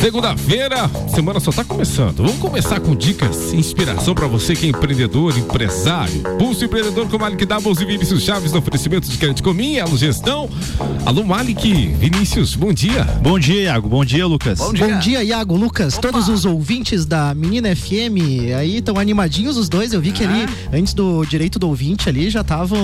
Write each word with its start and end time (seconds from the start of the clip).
Segunda-feira, 0.00 0.88
semana 1.12 1.40
só 1.40 1.50
tá 1.50 1.64
começando. 1.64 2.18
Vamos 2.18 2.38
começar 2.38 2.78
com 2.78 2.94
dicas, 2.94 3.52
inspiração 3.52 4.14
para 4.14 4.28
você 4.28 4.54
que 4.54 4.66
é 4.66 4.68
empreendedor, 4.68 5.36
empresário. 5.36 6.22
Pulso 6.38 6.64
empreendedor 6.64 7.08
com 7.08 7.18
Malik 7.18 7.44
Doubles 7.44 7.80
e 7.80 7.84
Vinícius 7.84 8.22
Chaves 8.22 8.52
no 8.52 8.60
oferecimento 8.60 9.08
de 9.08 9.18
Crédito 9.18 9.42
Comim, 9.42 9.80
Alô 9.80 9.96
Gestão. 9.96 10.48
Alô 11.04 11.24
Malik, 11.24 11.88
Vinícius, 11.98 12.54
bom 12.54 12.72
dia. 12.72 13.02
Bom 13.20 13.40
dia, 13.40 13.62
Iago. 13.62 13.88
Bom 13.88 14.04
dia, 14.04 14.24
Lucas. 14.24 14.58
Bom 14.60 14.72
dia, 14.72 14.86
bom 14.86 14.98
dia 15.00 15.24
Iago, 15.24 15.56
Lucas. 15.56 15.94
Opa. 15.94 16.12
Todos 16.12 16.28
os 16.28 16.44
ouvintes 16.44 17.04
da 17.04 17.34
Menina 17.34 17.74
FM 17.74 18.54
aí 18.56 18.76
estão 18.76 19.00
animadinhos 19.00 19.56
os 19.56 19.68
dois. 19.68 19.92
Eu 19.92 20.00
vi 20.00 20.12
que 20.12 20.22
ah. 20.22 20.28
ali, 20.28 20.46
antes 20.72 20.94
do 20.94 21.24
direito 21.26 21.58
do 21.58 21.66
ouvinte 21.66 22.08
ali, 22.08 22.30
já 22.30 22.42
estavam. 22.42 22.78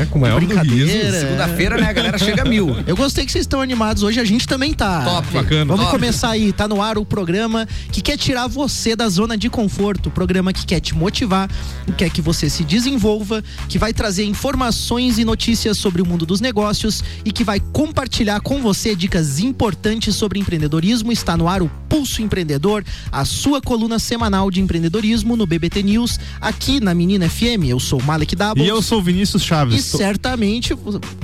É, 0.00 0.06
com 0.06 0.18
maior 0.18 0.40
brincadeira. 0.40 1.20
Segunda-feira, 1.20 1.76
né? 1.76 1.90
A 1.90 1.92
galera 1.92 2.16
chega 2.16 2.42
a 2.42 2.44
mil. 2.46 2.74
Eu 2.86 2.96
gostei 2.96 3.26
que 3.26 3.30
vocês 3.30 3.44
estão 3.44 3.60
animados 3.60 4.02
hoje, 4.02 4.18
a 4.18 4.24
gente 4.24 4.48
também 4.48 4.72
tá. 4.72 5.04
Top, 5.04 5.28
bacana. 5.34 5.66
Vamos 5.66 5.84
top. 5.84 5.98
começar 5.98 6.29
aí, 6.30 6.52
tá 6.52 6.66
no 6.66 6.80
ar 6.80 6.98
o 6.98 7.04
programa 7.04 7.66
que 7.92 8.00
quer 8.00 8.16
tirar 8.16 8.46
você 8.46 8.94
da 8.94 9.08
zona 9.08 9.36
de 9.36 9.50
conforto, 9.50 10.08
o 10.08 10.10
programa 10.12 10.52
que 10.52 10.64
quer 10.64 10.80
te 10.80 10.94
motivar, 10.94 11.50
que 11.86 11.92
quer 11.92 12.10
que 12.10 12.22
você 12.22 12.48
se 12.48 12.64
desenvolva, 12.64 13.42
que 13.68 13.78
vai 13.78 13.92
trazer 13.92 14.24
informações 14.24 15.18
e 15.18 15.24
notícias 15.24 15.78
sobre 15.78 16.00
o 16.00 16.06
mundo 16.06 16.24
dos 16.24 16.40
negócios 16.40 17.02
e 17.24 17.32
que 17.32 17.44
vai 17.44 17.60
compartilhar 17.60 18.40
com 18.40 18.60
você 18.62 18.94
dicas 18.94 19.40
importantes 19.40 20.14
sobre 20.16 20.38
empreendedorismo. 20.38 21.12
Está 21.12 21.36
no 21.36 21.48
ar 21.48 21.62
o 21.62 21.70
Pulso 21.88 22.22
Empreendedor, 22.22 22.84
a 23.10 23.24
sua 23.24 23.60
coluna 23.60 23.98
semanal 23.98 24.50
de 24.50 24.60
empreendedorismo 24.60 25.36
no 25.36 25.46
BBT 25.46 25.82
News, 25.82 26.18
aqui 26.40 26.80
na 26.80 26.94
Menina 26.94 27.28
FM. 27.28 27.66
Eu 27.68 27.80
sou 27.80 28.00
Malek 28.02 28.36
Dabo. 28.36 28.60
E 28.60 28.68
eu 28.68 28.80
sou 28.80 29.02
Vinícius 29.02 29.42
Chaves. 29.42 29.88
E 29.88 29.90
tô... 29.90 29.98
certamente. 29.98 30.76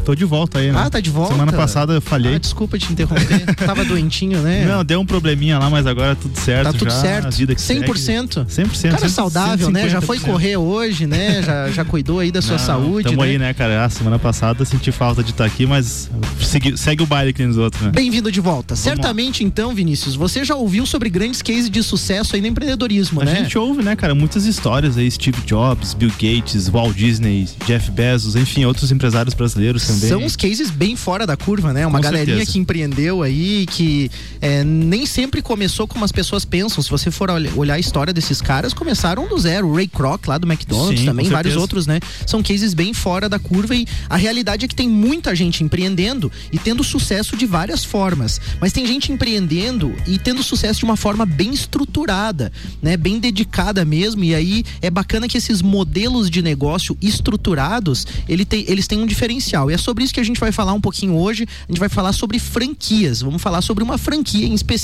Tô 0.04 0.14
de 0.14 0.24
volta 0.24 0.58
aí, 0.58 0.72
né? 0.72 0.78
Ah, 0.84 0.90
tá 0.90 1.00
de 1.00 1.10
volta. 1.10 1.32
Semana 1.32 1.52
passada 1.52 1.94
eu 1.94 2.00
falhei. 2.00 2.34
Ah, 2.34 2.38
desculpa 2.38 2.78
te 2.78 2.92
interromper. 2.92 3.54
Tava 3.54 3.84
doentinho, 3.84 4.40
né? 4.42 4.64
Não, 4.64 4.84
deu 4.84 4.95
um 4.98 5.06
probleminha 5.06 5.58
lá, 5.58 5.68
mas 5.70 5.86
agora 5.86 6.14
tudo 6.14 6.38
certo. 6.38 6.72
Tá 6.72 6.72
tudo 6.72 6.90
já, 6.90 7.00
certo. 7.00 7.26
A 7.26 7.30
vida 7.30 7.54
que 7.54 7.60
100%. 7.60 8.46
Segue. 8.48 8.68
100%. 8.68 8.90
Cara 8.90 9.06
100%, 9.06 9.08
saudável, 9.08 9.68
150%. 9.68 9.72
né? 9.72 9.88
Já 9.88 10.00
foi 10.00 10.18
correr 10.18 10.56
hoje, 10.56 11.06
né? 11.06 11.42
Já, 11.42 11.70
já 11.70 11.84
cuidou 11.84 12.18
aí 12.20 12.30
da 12.30 12.40
sua 12.42 12.56
Não, 12.58 12.64
saúde. 12.64 13.04
Tamo 13.04 13.22
né? 13.22 13.28
aí, 13.28 13.38
né, 13.38 13.54
cara? 13.54 13.84
A 13.84 13.88
semana 13.88 14.18
passada 14.18 14.64
senti 14.64 14.90
falta 14.92 15.22
de 15.22 15.30
estar 15.30 15.44
aqui, 15.44 15.66
mas 15.66 16.10
segue, 16.40 16.76
segue 16.76 17.02
o 17.02 17.06
baile 17.06 17.30
aqui 17.30 17.44
nos 17.44 17.56
outros, 17.58 17.82
né? 17.82 17.90
Bem-vindo 17.92 18.30
de 18.30 18.40
volta. 18.40 18.74
Vamos 18.74 18.84
Certamente, 18.84 19.42
lá. 19.42 19.46
então, 19.46 19.74
Vinícius, 19.74 20.14
você 20.14 20.44
já 20.44 20.54
ouviu 20.54 20.86
sobre 20.86 21.08
grandes 21.10 21.42
cases 21.42 21.68
de 21.70 21.82
sucesso 21.82 22.34
aí 22.34 22.40
no 22.40 22.46
empreendedorismo, 22.48 23.20
a 23.20 23.24
né? 23.24 23.32
A 23.32 23.34
gente 23.42 23.58
ouve, 23.58 23.82
né, 23.82 23.94
cara? 23.96 24.14
Muitas 24.14 24.44
histórias 24.46 24.96
aí, 24.96 25.10
Steve 25.10 25.40
Jobs, 25.46 25.94
Bill 25.94 26.10
Gates, 26.10 26.68
Walt 26.68 26.94
Disney, 26.96 27.48
Jeff 27.66 27.90
Bezos, 27.90 28.36
enfim, 28.36 28.64
outros 28.64 28.90
empresários 28.90 29.34
brasileiros 29.34 29.86
também. 29.86 30.08
São 30.08 30.24
os 30.24 30.36
cases 30.36 30.70
bem 30.70 30.96
fora 30.96 31.26
da 31.26 31.36
curva, 31.36 31.72
né? 31.72 31.86
Uma 31.86 31.98
Com 31.98 32.02
galerinha 32.02 32.36
certeza. 32.38 32.52
que 32.52 32.58
empreendeu 32.58 33.22
aí, 33.22 33.66
que 33.66 34.10
é, 34.40 34.64
nem 34.86 35.04
sempre 35.04 35.42
começou 35.42 35.86
como 35.86 36.04
as 36.04 36.12
pessoas 36.12 36.44
pensam. 36.44 36.82
Se 36.82 36.88
você 36.88 37.10
for 37.10 37.28
olhar 37.30 37.74
a 37.74 37.78
história 37.78 38.12
desses 38.12 38.40
caras, 38.40 38.72
começaram 38.72 39.28
do 39.28 39.36
zero. 39.38 39.68
O 39.68 39.74
Ray 39.74 39.88
Kroc 39.88 40.26
lá 40.26 40.38
do 40.38 40.46
McDonald's 40.46 41.00
Sim, 41.00 41.06
também, 41.06 41.28
vários 41.28 41.56
outros, 41.56 41.86
né? 41.86 41.98
São 42.26 42.42
cases 42.42 42.72
bem 42.72 42.94
fora 42.94 43.28
da 43.28 43.38
curva 43.38 43.74
e 43.74 43.86
a 44.08 44.16
realidade 44.16 44.64
é 44.64 44.68
que 44.68 44.74
tem 44.74 44.88
muita 44.88 45.34
gente 45.34 45.64
empreendendo 45.64 46.30
e 46.52 46.58
tendo 46.58 46.84
sucesso 46.84 47.36
de 47.36 47.44
várias 47.44 47.84
formas. 47.84 48.40
Mas 48.60 48.72
tem 48.72 48.86
gente 48.86 49.12
empreendendo 49.12 49.94
e 50.06 50.18
tendo 50.18 50.42
sucesso 50.42 50.78
de 50.78 50.84
uma 50.84 50.96
forma 50.96 51.26
bem 51.26 51.52
estruturada, 51.52 52.52
né? 52.80 52.96
Bem 52.96 53.18
dedicada 53.18 53.84
mesmo. 53.84 54.22
E 54.22 54.34
aí 54.34 54.64
é 54.80 54.88
bacana 54.88 55.26
que 55.26 55.36
esses 55.36 55.60
modelos 55.60 56.30
de 56.30 56.40
negócio 56.40 56.96
estruturados, 57.02 58.06
ele 58.28 58.44
tem, 58.44 58.64
eles 58.68 58.86
têm 58.86 59.00
um 59.00 59.06
diferencial. 59.06 59.70
E 59.70 59.74
é 59.74 59.78
sobre 59.78 60.04
isso 60.04 60.14
que 60.14 60.20
a 60.20 60.24
gente 60.24 60.38
vai 60.38 60.52
falar 60.52 60.72
um 60.72 60.80
pouquinho 60.80 61.16
hoje. 61.16 61.46
A 61.68 61.72
gente 61.72 61.80
vai 61.80 61.88
falar 61.88 62.12
sobre 62.12 62.38
franquias. 62.38 63.20
Vamos 63.20 63.42
falar 63.42 63.62
sobre 63.62 63.82
uma 63.82 63.98
franquia 63.98 64.46
em 64.46 64.54
específico 64.54 64.75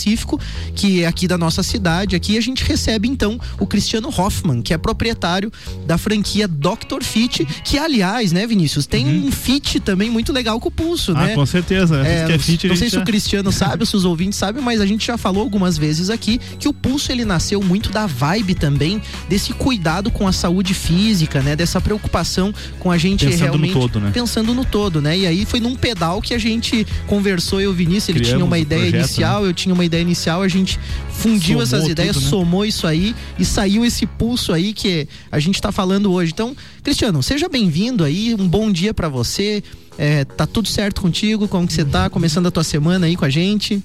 que 0.74 1.02
é 1.02 1.06
aqui 1.06 1.26
da 1.26 1.38
nossa 1.38 1.62
cidade. 1.62 2.16
Aqui 2.16 2.36
a 2.36 2.40
gente 2.40 2.64
recebe 2.64 3.08
então 3.08 3.38
o 3.58 3.66
Cristiano 3.66 4.08
Hoffman, 4.08 4.62
que 4.62 4.72
é 4.72 4.78
proprietário 4.78 5.52
da 5.86 5.98
franquia 5.98 6.46
Dr. 6.46 7.02
Fit, 7.02 7.44
que 7.64 7.78
aliás, 7.78 8.32
né, 8.32 8.46
Vinícius, 8.46 8.86
tem 8.86 9.06
uhum. 9.06 9.26
um 9.26 9.32
fit 9.32 9.80
também 9.80 10.10
muito 10.10 10.32
legal 10.32 10.60
com 10.60 10.68
o 10.68 10.72
Pulso, 10.72 11.12
ah, 11.12 11.26
né? 11.26 11.34
com 11.34 11.46
certeza. 11.46 12.06
É, 12.06 12.32
é 12.32 12.38
fit, 12.38 12.68
não 12.68 12.76
sei 12.76 12.90
se 12.90 12.98
o 12.98 13.04
Cristiano 13.04 13.50
sabe, 13.50 13.86
se 13.86 13.96
os 13.96 14.04
ouvintes 14.04 14.38
sabem, 14.38 14.62
mas 14.62 14.80
a 14.80 14.86
gente 14.86 15.06
já 15.06 15.16
falou 15.16 15.42
algumas 15.42 15.76
vezes 15.78 16.10
aqui 16.10 16.40
que 16.58 16.68
o 16.68 16.72
Pulso 16.72 17.10
ele 17.10 17.24
nasceu 17.24 17.62
muito 17.62 17.90
da 17.90 18.06
vibe 18.06 18.54
também 18.54 19.00
desse 19.28 19.52
cuidado 19.52 20.10
com 20.10 20.26
a 20.26 20.32
saúde 20.32 20.74
física, 20.74 21.40
né? 21.40 21.56
Dessa 21.56 21.80
preocupação 21.80 22.54
com 22.78 22.90
a 22.90 22.98
gente 22.98 23.26
pensando 23.26 23.42
realmente 23.42 23.74
no 23.74 23.80
todo, 23.80 24.00
né? 24.00 24.10
pensando 24.12 24.54
no 24.54 24.64
todo, 24.64 25.00
né? 25.00 25.18
E 25.18 25.26
aí 25.26 25.44
foi 25.44 25.60
num 25.60 25.74
pedal 25.74 26.20
que 26.20 26.34
a 26.34 26.38
gente 26.38 26.86
conversou 27.06 27.60
eu 27.60 27.70
e 27.70 27.72
o 27.72 27.74
Vinícius, 27.74 28.08
ele 28.10 28.20
Criamos 28.20 28.38
tinha 28.38 28.44
uma 28.44 28.58
ideia 28.58 28.82
projeto, 28.82 29.00
inicial, 29.00 29.42
né? 29.42 29.48
eu 29.48 29.54
tinha 29.54 29.74
uma 29.74 29.81
ideia 29.84 30.02
inicial, 30.02 30.42
a 30.42 30.48
gente 30.48 30.78
fundiu 31.10 31.58
somou 31.58 31.62
essas 31.62 31.88
ideias, 31.88 32.14
tudo, 32.14 32.24
né? 32.24 32.30
somou 32.30 32.64
isso 32.64 32.86
aí 32.86 33.14
e 33.38 33.44
saiu 33.44 33.84
esse 33.84 34.06
pulso 34.06 34.52
aí 34.52 34.72
que 34.72 35.08
a 35.30 35.38
gente 35.38 35.56
está 35.56 35.70
falando 35.70 36.12
hoje. 36.12 36.32
Então, 36.32 36.56
Cristiano, 36.82 37.22
seja 37.22 37.48
bem-vindo 37.48 38.04
aí, 38.04 38.34
um 38.34 38.48
bom 38.48 38.70
dia 38.70 38.92
para 38.92 39.08
você. 39.08 39.62
É, 39.98 40.24
tá 40.24 40.46
tudo 40.46 40.68
certo 40.68 41.02
contigo? 41.02 41.46
Como 41.46 41.66
que 41.66 41.72
você 41.72 41.84
tá? 41.84 42.08
Começando 42.08 42.46
a 42.46 42.50
tua 42.50 42.64
semana 42.64 43.06
aí 43.06 43.16
com 43.16 43.24
a 43.24 43.30
gente? 43.30 43.82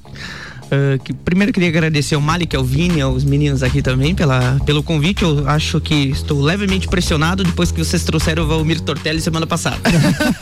Uh, 0.68 1.02
que, 1.02 1.14
primeiro 1.14 1.54
queria 1.54 1.70
agradecer 1.70 2.16
ao 2.16 2.22
Malik, 2.22 2.56
ao 2.56 2.64
Vini, 2.64 3.00
aos 3.00 3.24
meninos 3.24 3.64
aqui 3.64 3.82
também 3.82 4.14
pela, 4.14 4.60
pelo 4.66 4.84
convite. 4.84 5.24
Eu 5.24 5.48
acho 5.48 5.80
que 5.80 5.96
estou 5.96 6.42
levemente 6.42 6.88
pressionado 6.88 7.44
depois 7.44 7.72
que 7.72 7.80
vocês 7.80 8.04
trouxeram 8.04 8.44
o 8.44 8.48
Valmir 8.48 8.82
Tortelli 8.82 9.22
semana 9.22 9.48
passada. 9.48 9.78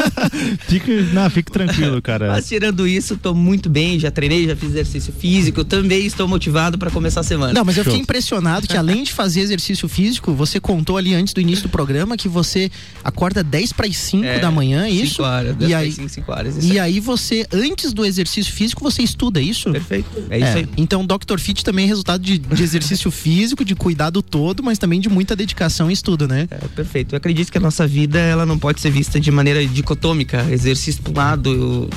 fique, 0.67 1.09
não, 1.13 1.29
fique 1.29 1.51
tranquilo, 1.51 2.01
cara. 2.01 2.29
Mas 2.29 2.47
tirando 2.47 2.87
isso, 2.87 3.13
estou 3.13 3.35
muito 3.35 3.69
bem, 3.69 3.99
já 3.99 4.09
treinei, 4.09 4.47
já 4.47 4.55
fiz 4.55 4.69
exercício 4.69 5.13
físico, 5.13 5.63
também 5.63 6.05
estou 6.05 6.27
motivado 6.27 6.77
para 6.77 6.89
começar 6.89 7.19
a 7.19 7.23
semana. 7.23 7.53
Não, 7.53 7.63
mas 7.63 7.77
eu 7.77 7.83
fiquei 7.83 7.99
impressionado 7.99 8.67
que 8.67 8.77
além 8.77 9.03
de 9.03 9.13
fazer 9.13 9.41
exercício 9.41 9.87
físico, 9.87 10.33
você 10.33 10.59
contou 10.59 10.97
ali 10.97 11.13
antes 11.13 11.33
do 11.33 11.41
início 11.41 11.63
do 11.63 11.69
programa 11.69 12.17
que 12.17 12.27
você 12.27 12.71
acorda 13.03 13.43
10 13.43 13.73
para 13.73 13.85
as 13.85 13.95
5 13.95 14.25
é, 14.25 14.39
da 14.39 14.49
manhã, 14.49 14.89
isso? 14.89 15.17
5 15.17 15.23
horas, 15.23 15.55
10 15.55 15.71
e 15.71 15.73
aí, 15.75 15.91
5, 15.91 16.09
5 16.09 16.31
horas. 16.31 16.65
E 16.65 16.79
aí 16.79 16.99
você, 16.99 17.45
antes 17.51 17.93
do 17.93 18.03
exercício 18.03 18.51
físico, 18.51 18.83
você 18.83 19.03
estuda 19.03 19.39
isso? 19.39 19.71
Perfeito. 19.71 20.14
É 20.29 20.37
isso 20.37 20.47
é, 20.47 20.53
aí. 20.55 20.69
Então, 20.77 21.05
Dr. 21.05 21.37
Fit 21.37 21.63
também 21.63 21.85
é 21.85 21.87
resultado 21.87 22.21
de, 22.21 22.37
de 22.37 22.63
exercício 22.63 23.09
físico, 23.11 23.63
de 23.63 23.75
cuidado 23.75 24.21
todo, 24.21 24.63
mas 24.63 24.77
também 24.77 24.99
de 24.99 25.09
muita 25.09 25.35
dedicação 25.35 25.89
e 25.89 25.93
estudo, 25.93 26.27
né? 26.27 26.47
É, 26.49 26.57
perfeito. 26.69 27.13
Eu 27.13 27.17
acredito 27.17 27.51
que 27.51 27.57
a 27.57 27.61
nossa 27.61 27.85
vida 27.87 28.19
ela 28.19 28.45
não 28.45 28.57
pode 28.57 28.79
ser 28.79 28.89
vista 28.89 29.19
de 29.19 29.31
maneira 29.31 29.65
dicotômica, 29.65 30.45
exercício 30.49 31.01
para 31.01 31.11
um 31.11 31.15
lado, 31.15 31.89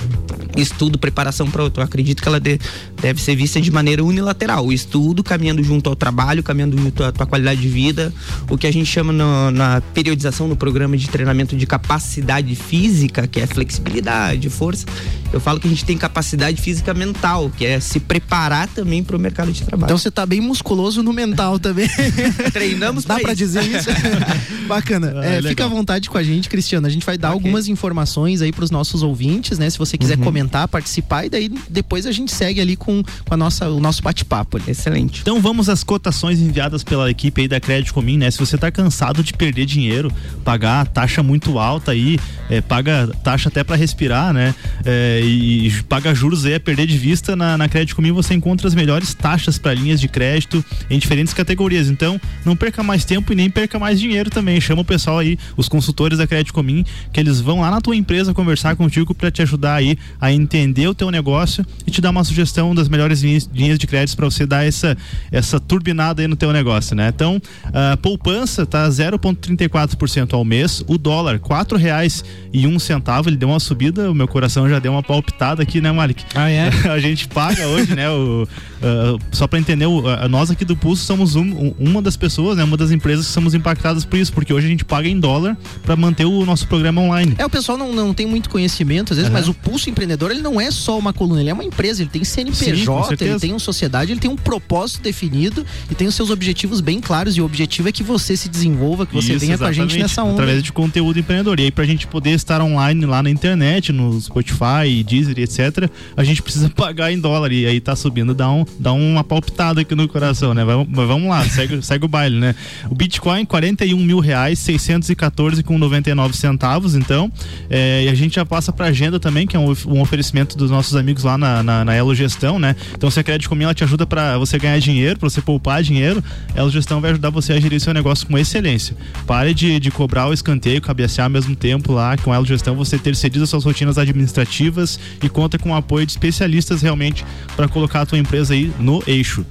estudo, 0.61 0.99
preparação 0.99 1.51
para 1.51 1.63
outro. 1.63 1.81
Eu 1.81 1.85
acredito 1.85 2.23
que 2.23 2.29
ela 2.29 2.41
de, 2.41 2.59
deve 3.01 3.21
ser 3.21 3.37
vista 3.37 3.61
de 3.61 3.71
maneira 3.71 4.05
unilateral. 4.05 4.67
O 4.67 4.73
estudo 4.73 5.23
caminhando 5.23 5.63
junto 5.63 5.89
ao 5.89 5.97
trabalho, 5.97 6.43
caminhando 6.43 6.77
junto 6.79 7.03
à 7.05 7.13
tua 7.13 7.27
qualidade 7.27 7.61
de 7.61 7.69
vida, 7.69 8.13
o 8.49 8.57
que 8.57 8.67
a 8.67 8.73
gente 8.73 8.87
chama 8.87 9.13
no, 9.13 9.51
na 9.51 9.81
periodização 9.95 10.49
no 10.49 10.57
programa 10.57 10.97
de 10.97 11.09
treinamento 11.09 11.57
de 11.57 11.67
capacidade 11.67 12.55
física, 12.55 13.27
que 13.27 13.41
é 13.41 13.47
flexibilidade, 13.47 14.49
força. 14.51 14.87
Eu 15.33 15.41
falo 15.41 15.61
que 15.61 15.67
a 15.67 15.71
gente 15.71 15.85
tem 15.85 15.97
capacidade 15.97 16.61
física 16.61 16.95
mental, 16.95 17.51
que 17.55 17.67
é 17.67 17.79
se 17.81 18.01
preparar 18.01 18.67
também 18.69 19.05
para 19.05 19.17
o 19.17 19.19
mercado 19.19 19.53
de 19.53 19.63
trabalho. 19.63 19.89
Então 19.89 19.99
você 19.99 20.11
tá 20.11 20.25
bem 20.25 20.41
musculoso 20.41 21.03
no 21.03 21.13
mental 21.13 21.59
também. 21.59 21.89
Treinamos 22.53 23.05
Dá 23.05 23.21
para 23.21 23.35
dizer 23.35 23.63
isso? 23.65 23.89
Bacana. 24.67 25.15
Ah, 25.17 25.25
é, 25.25 25.43
fica 25.43 25.65
à 25.65 25.69
vontade 25.69 26.09
com 26.09 26.17
a 26.17 26.23
gente, 26.23 26.49
Cristiano. 26.49 26.87
A 26.87 26.91
gente 26.91 27.05
vai 27.05 27.19
dar 27.19 27.29
okay. 27.29 27.39
algumas 27.39 27.69
informações 27.69 28.41
aí 28.41 28.53
para 28.53 28.65
os 28.65 28.71
nossos 28.71 29.03
ouvintes, 29.03 29.59
né? 29.59 29.69
Se 29.69 29.79
você 29.79 29.99
quiser 29.99 30.19
uhum. 30.19 30.25
comentar, 30.25 30.48
participar 30.69 31.27
e 31.27 31.29
daí 31.29 31.51
depois 31.69 32.07
a 32.07 32.13
gente 32.13 32.33
segue 32.33 32.61
ali 32.61 32.77
com, 32.77 33.03
com 33.03 33.35
a 33.35 33.37
nossa, 33.37 33.69
o 33.69 33.81
nosso 33.81 34.03
bate-papo. 34.03 34.59
Excelente. 34.67 35.21
Então 35.21 35.41
vamos 35.41 35.69
às 35.69 35.85
cotações 35.85 36.41
enviadas 36.41 36.83
pela 36.83 37.11
equipe 37.11 37.43
aí 37.43 37.49
da 37.49 37.61
Crédito 37.61 37.93
Comim, 37.93 38.17
né? 38.17 38.31
Se 38.31 38.39
você 38.39 38.57
tá 38.57 38.71
cansado 38.71 39.23
de 39.23 39.33
perder 39.33 39.67
dinheiro, 39.67 40.13
pagar 40.45 40.87
taxa 40.87 41.23
muito 41.23 41.59
alta 41.59 41.93
aí, 41.93 42.19
é, 42.49 42.61
paga 42.61 43.09
taxa 43.23 43.49
até 43.49 43.63
para 43.63 43.77
respirar, 43.77 44.33
né? 44.33 44.55
É, 44.85 45.21
e, 45.23 45.67
e 45.67 45.83
paga 45.85 46.15
juros 46.15 46.45
aí 46.45 46.55
a 46.55 46.61
perder 46.61 46.87
de 46.87 46.97
vista 46.97 47.37
na, 47.37 47.59
na 47.59 47.69
Crédito 47.69 47.97
Comim 47.97 48.13
você 48.13 48.35
encontra 48.35 48.67
as 48.67 48.75
melhores 48.75 49.15
taxas 49.15 49.59
para 49.59 49.75
linhas 49.75 50.01
de 50.01 50.09
crédito 50.09 50.65
em 50.89 50.99
diferentes 50.99 51.35
categorias. 51.35 51.89
Então, 51.89 52.21
não 52.45 52.57
perca 52.57 52.83
mais 52.83 53.05
tempo 53.05 53.33
e 53.33 53.37
nem 53.37 53.51
perca 53.51 53.79
mais 53.79 54.01
dinheiro 54.01 54.31
também. 54.31 54.61
Chama 54.61 54.83
o 54.83 54.85
pessoal 54.85 55.19
aí, 55.19 55.39
os 55.57 55.69
consultores 55.69 56.19
da 56.19 56.27
Crédito 56.27 56.55
Comim, 56.55 56.85
que 57.13 57.21
eles 57.21 57.41
vão 57.41 57.61
lá 57.61 57.71
na 57.71 57.81
tua 57.81 57.97
empresa 57.97 58.33
conversar 58.33 58.77
contigo 58.77 59.15
para 59.15 59.31
te 59.31 59.43
ajudar 59.43 59.75
aí 59.75 59.99
a 60.21 60.33
entender 60.39 60.89
o 60.89 60.95
teu 60.95 61.11
negócio 61.11 61.65
e 61.87 61.91
te 61.91 62.01
dar 62.01 62.11
uma 62.11 62.25
sugestão 62.25 62.75
das 62.75 62.89
melhores 62.89 63.23
linhas, 63.23 63.49
linhas 63.53 63.79
de 63.79 63.87
crédito 63.87 64.17
para 64.17 64.27
você 64.27 64.47
dar 64.47 64.65
essa 64.65 64.97
essa 65.31 65.61
turbinada 65.61 66.23
aí 66.23 66.29
no 66.29 66.37
teu 66.37 66.53
negócio, 66.53 66.97
né? 66.97 67.09
Então, 67.15 67.41
a 67.73 67.97
poupança 67.97 68.65
tá 68.65 68.89
0.34% 68.89 70.35
ao 70.35 70.45
mês, 70.45 70.83
o 70.87 70.97
dólar 70.97 71.39
quatro 71.39 71.77
reais 71.77 72.25
e 72.53 72.67
um 72.67 72.79
centavo, 72.79 73.29
ele 73.29 73.37
deu 73.37 73.49
uma 73.49 73.61
subida, 73.61 74.11
o 74.11 74.15
meu 74.15 74.29
coração 74.29 74.69
já 74.69 74.79
deu 74.79 74.93
uma 74.93 75.03
palpitada 75.03 75.63
aqui, 75.63 75.81
né, 75.81 75.93
Malik? 75.93 76.25
Ah, 76.35 76.51
é? 76.51 76.69
a 76.91 76.99
gente 76.99 77.29
paga 77.29 77.67
hoje 77.67 77.89
né? 77.95 78.09
O, 78.11 78.43
uh, 78.43 79.19
só 79.33 79.47
para 79.47 79.59
entender, 79.59 79.87
uh, 79.87 80.29
nós 80.29 80.51
aqui 80.51 80.65
do 80.65 80.77
Pulso 80.77 81.05
somos 81.05 81.37
um, 81.37 81.75
uma 81.79 82.03
das 82.03 82.17
pessoas, 82.17 82.57
né? 82.57 82.65
Uma 82.65 82.77
das 82.77 82.91
empresas 82.91 83.27
que 83.27 83.33
somos 83.33 83.55
impactadas 83.55 84.05
por 84.05 84.19
isso, 84.19 84.33
porque 84.33 84.53
hoje 84.53 84.67
a 84.67 84.71
gente 84.71 84.85
paga 84.85 85.09
em 85.09 85.19
dólar 85.19 85.57
para 85.83 85.97
manter 85.97 86.25
o 86.25 86.45
nosso 86.45 86.67
programa 86.67 87.01
online. 87.01 87.35
É, 87.39 87.45
o 87.45 87.51
pessoal 87.51 87.77
não, 87.77 87.93
não 87.95 88.15
tem 88.15 88.27
muito 88.27 88.49
conhecimento, 88.49 89.13
às 89.13 89.17
vezes, 89.17 89.31
uhum. 89.31 89.37
mas 89.37 89.49
o 89.49 89.55
Pulso 89.55 89.91
Empreendedor, 89.91 90.18
ele 90.27 90.41
não 90.41 90.61
é 90.61 90.71
só 90.71 90.99
uma 90.99 91.13
coluna, 91.13 91.41
ele 91.41 91.51
é 91.51 91.53
uma 91.53 91.65
empresa, 91.65 92.03
ele 92.03 92.11
tem 92.11 92.25
CNPJ, 92.25 93.17
Sim, 93.17 93.25
ele 93.25 93.39
tem 93.39 93.53
uma 93.53 93.59
sociedade, 93.59 94.13
ele 94.13 94.21
tem 94.21 94.31
um 94.31 94.37
propósito 94.37 95.03
definido 95.03 95.65
e 95.91 95.95
tem 95.95 96.09
os 96.09 96.15
seus 96.15 96.31
objetivos 96.31 96.81
bem 96.81 97.01
claros. 97.01 97.37
E 97.37 97.41
o 97.41 97.45
objetivo 97.45 97.89
é 97.89 97.93
que 97.93 98.03
você 98.03 98.37
se 98.37 98.49
desenvolva, 98.49 99.07
que 99.07 99.15
você 99.15 99.33
isso, 99.33 99.41
venha 99.41 99.55
exatamente. 99.55 99.77
com 99.77 99.85
a 99.85 99.89
gente 99.89 100.03
nessa 100.03 100.23
onda. 100.23 100.35
Através 100.35 100.63
de 100.63 100.73
conteúdo 100.73 101.19
empreendedor. 101.19 101.61
E 101.61 101.65
aí, 101.65 101.71
pra 101.71 101.85
gente 101.85 102.07
poder 102.07 102.31
estar 102.31 102.61
online 102.61 103.07
lá 103.07 103.23
na 103.23 103.31
internet, 103.31 103.93
no 103.93 104.21
Spotify, 104.21 105.05
Deezer, 105.07 105.39
etc., 105.39 105.91
a 106.17 106.25
gente 106.25 106.43
precisa 106.43 106.69
pagar 106.75 107.13
em 107.13 107.19
dólar. 107.19 107.53
E 107.53 107.67
aí 107.67 107.81
tá 107.81 107.95
subindo, 107.95 108.35
dá, 108.35 108.51
um, 108.51 108.65
dá 108.79 108.93
uma 108.93 109.23
palpitada 109.23 109.81
aqui 109.81 109.95
no 109.95 110.09
coração, 110.09 110.55
né? 110.55 110.65
Mas 110.65 111.07
vamos 111.07 111.29
lá, 111.29 111.45
segue, 111.49 111.81
segue 111.85 112.05
o 112.05 112.09
baile, 112.09 112.39
né? 112.39 112.55
O 112.91 112.95
Bitcoin, 112.95 113.45
41 113.45 113.97
mil 113.99 114.19
reais, 114.19 114.59
614 114.59 115.63
com 115.63 115.79
99 115.79 116.37
centavos, 116.37 116.95
então. 116.95 117.31
É, 117.71 118.05
e 118.05 118.09
a 118.09 118.15
gente 118.15 118.37
já 118.37 118.45
passa 118.45 118.73
pra 118.73 118.87
agenda 118.87 119.21
também, 119.21 119.47
que 119.47 119.57
é 119.57 119.59
um, 119.59 119.75
um 119.87 120.03
oferecimento 120.09 120.57
dos 120.57 120.71
nossos 120.71 120.97
amigos 120.97 121.23
lá 121.23 121.37
na, 121.37 121.63
na, 121.63 121.85
na 121.85 121.95
Elo 121.95 122.15
Gestão, 122.15 122.59
né? 122.59 122.75
Então, 122.95 123.11
se 123.11 123.21
a 123.21 123.23
Crédito 123.23 123.49
Comim, 123.49 123.65
ela 123.65 123.75
te 123.75 123.85
ajuda 123.85 124.07
para 124.07 124.39
você 124.39 124.59
ganhar 124.59 124.79
dinheiro, 124.81 125.19
para 125.19 125.29
você 125.29 125.41
poupar 125.41 125.83
dinheiro, 125.83 126.25
Elo 126.55 126.71
Gestão 126.71 127.01
vai 127.01 127.11
ajudar 127.11 127.31
você 127.31 127.53
a 127.53 127.61
gerir 127.61 127.81
seu 127.81 127.93
negócio 127.93 128.27
com 128.27 128.37
excelência. 128.39 128.97
Pare 129.27 129.53
de, 129.53 129.79
de 129.79 129.91
cobrar 129.91 130.27
o 130.27 130.33
escanteio, 130.33 130.81
cabecear 130.81 131.27
ao 131.27 131.31
mesmo 131.31 131.55
tempo 131.55 131.93
lá, 131.93 132.17
com 132.17 132.35
Elo 132.35 132.47
Gestão 132.47 132.75
você 132.75 132.99
terceiriza 132.99 133.47
suas 133.47 133.65
rotinas 133.65 133.99
administrativas 133.99 134.99
e 135.23 135.29
conta 135.29 135.59
com 135.59 135.71
o 135.71 135.75
apoio 135.75 136.07
de 136.07 136.13
especialistas 136.13 136.81
realmente 136.83 137.25
para 137.55 137.69
colocar 137.69 138.01
a 138.01 138.07
tua 138.07 138.19
empresa 138.19 138.55
aí 138.55 138.73
no 138.79 139.03
eixo. 139.07 139.45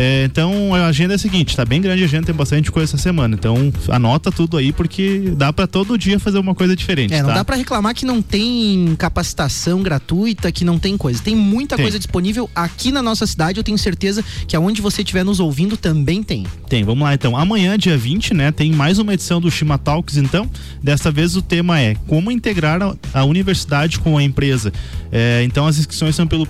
É, 0.00 0.22
então 0.26 0.72
a 0.72 0.86
agenda 0.86 1.14
é 1.14 1.16
a 1.16 1.18
seguinte, 1.18 1.56
tá 1.56 1.64
bem 1.64 1.80
grande 1.80 2.02
a 2.02 2.04
agenda, 2.04 2.26
tem 2.26 2.34
bastante 2.34 2.70
coisa 2.70 2.88
essa 2.88 3.02
semana. 3.02 3.34
Então 3.34 3.72
anota 3.88 4.30
tudo 4.30 4.56
aí 4.56 4.70
porque 4.70 5.32
dá 5.36 5.52
para 5.52 5.66
todo 5.66 5.98
dia 5.98 6.20
fazer 6.20 6.38
uma 6.38 6.54
coisa 6.54 6.76
diferente. 6.76 7.12
É, 7.12 7.20
não 7.20 7.30
tá? 7.30 7.34
dá 7.34 7.44
para 7.44 7.56
reclamar 7.56 7.96
que 7.96 8.06
não 8.06 8.22
tem 8.22 8.94
capacitação 8.96 9.82
gratuita, 9.82 10.52
que 10.52 10.64
não 10.64 10.78
tem 10.78 10.96
coisa. 10.96 11.20
Tem 11.20 11.34
muita 11.34 11.74
tem. 11.74 11.84
coisa 11.84 11.98
disponível 11.98 12.48
aqui 12.54 12.92
na 12.92 13.02
nossa 13.02 13.26
cidade. 13.26 13.58
Eu 13.58 13.64
tenho 13.64 13.76
certeza 13.76 14.24
que 14.46 14.54
aonde 14.54 14.80
você 14.80 15.02
estiver 15.02 15.24
nos 15.24 15.40
ouvindo 15.40 15.76
também 15.76 16.22
tem. 16.22 16.46
Tem, 16.68 16.84
vamos 16.84 17.02
lá 17.02 17.12
então. 17.12 17.36
Amanhã, 17.36 17.76
dia 17.76 17.98
20, 17.98 18.34
né, 18.34 18.52
tem 18.52 18.70
mais 18.70 19.00
uma 19.00 19.14
edição 19.14 19.40
do 19.40 19.50
Shima 19.50 19.78
Talks. 19.78 20.16
Então, 20.16 20.48
dessa 20.80 21.10
vez 21.10 21.34
o 21.34 21.42
tema 21.42 21.80
é 21.80 21.96
como 22.06 22.30
integrar 22.30 22.80
a, 22.80 22.94
a 23.12 23.24
universidade 23.24 23.98
com 23.98 24.16
a 24.16 24.22
empresa. 24.22 24.72
É, 25.10 25.42
então 25.42 25.66
as 25.66 25.76
inscrições 25.76 26.14
são 26.14 26.26
pelo, 26.26 26.46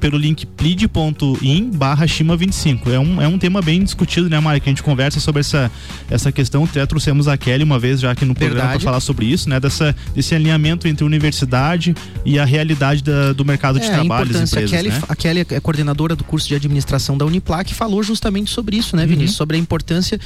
pelo 0.00 0.18
link 0.18 0.46
plead.in 0.46 1.70
barra 1.70 2.04
Shima 2.04 2.36
25 2.36 2.87
é 2.90 2.98
um, 2.98 3.22
é 3.22 3.28
um 3.28 3.38
tema 3.38 3.60
bem 3.60 3.82
discutido, 3.82 4.28
né, 4.28 4.38
Mari? 4.40 4.60
Que 4.60 4.68
a 4.68 4.72
gente 4.72 4.82
conversa 4.82 5.20
sobre 5.20 5.40
essa, 5.40 5.70
essa 6.10 6.32
questão. 6.32 6.64
Até 6.64 6.84
trouxemos 6.86 7.28
a 7.28 7.36
Kelly 7.36 7.64
uma 7.64 7.78
vez 7.78 8.00
já 8.00 8.10
aqui 8.10 8.24
no 8.24 8.34
programa 8.34 8.70
para 8.70 8.80
falar 8.80 9.00
sobre 9.00 9.26
isso, 9.26 9.48
né? 9.48 9.60
Dessa, 9.60 9.94
desse 10.14 10.34
alinhamento 10.34 10.86
entre 10.88 11.04
universidade 11.04 11.94
e 12.24 12.38
a 12.38 12.44
realidade 12.44 13.02
da, 13.02 13.32
do 13.32 13.44
mercado 13.44 13.78
de 13.78 13.86
é, 13.86 13.90
trabalho. 13.90 14.36
A, 14.36 14.42
empresas, 14.42 14.52
a, 14.52 14.62
Kelly, 14.62 14.88
né? 14.88 15.02
a 15.08 15.16
Kelly 15.16 15.46
é 15.50 15.60
coordenadora 15.60 16.16
do 16.16 16.24
curso 16.24 16.48
de 16.48 16.54
administração 16.54 17.16
da 17.16 17.24
Uniplac 17.24 17.72
falou 17.74 18.02
justamente 18.02 18.50
sobre 18.50 18.76
isso, 18.76 18.96
né, 18.96 19.04
Vinícius? 19.06 19.32
Uhum. 19.32 19.36
Sobre 19.36 19.56
a 19.56 19.60
importância 19.60 20.18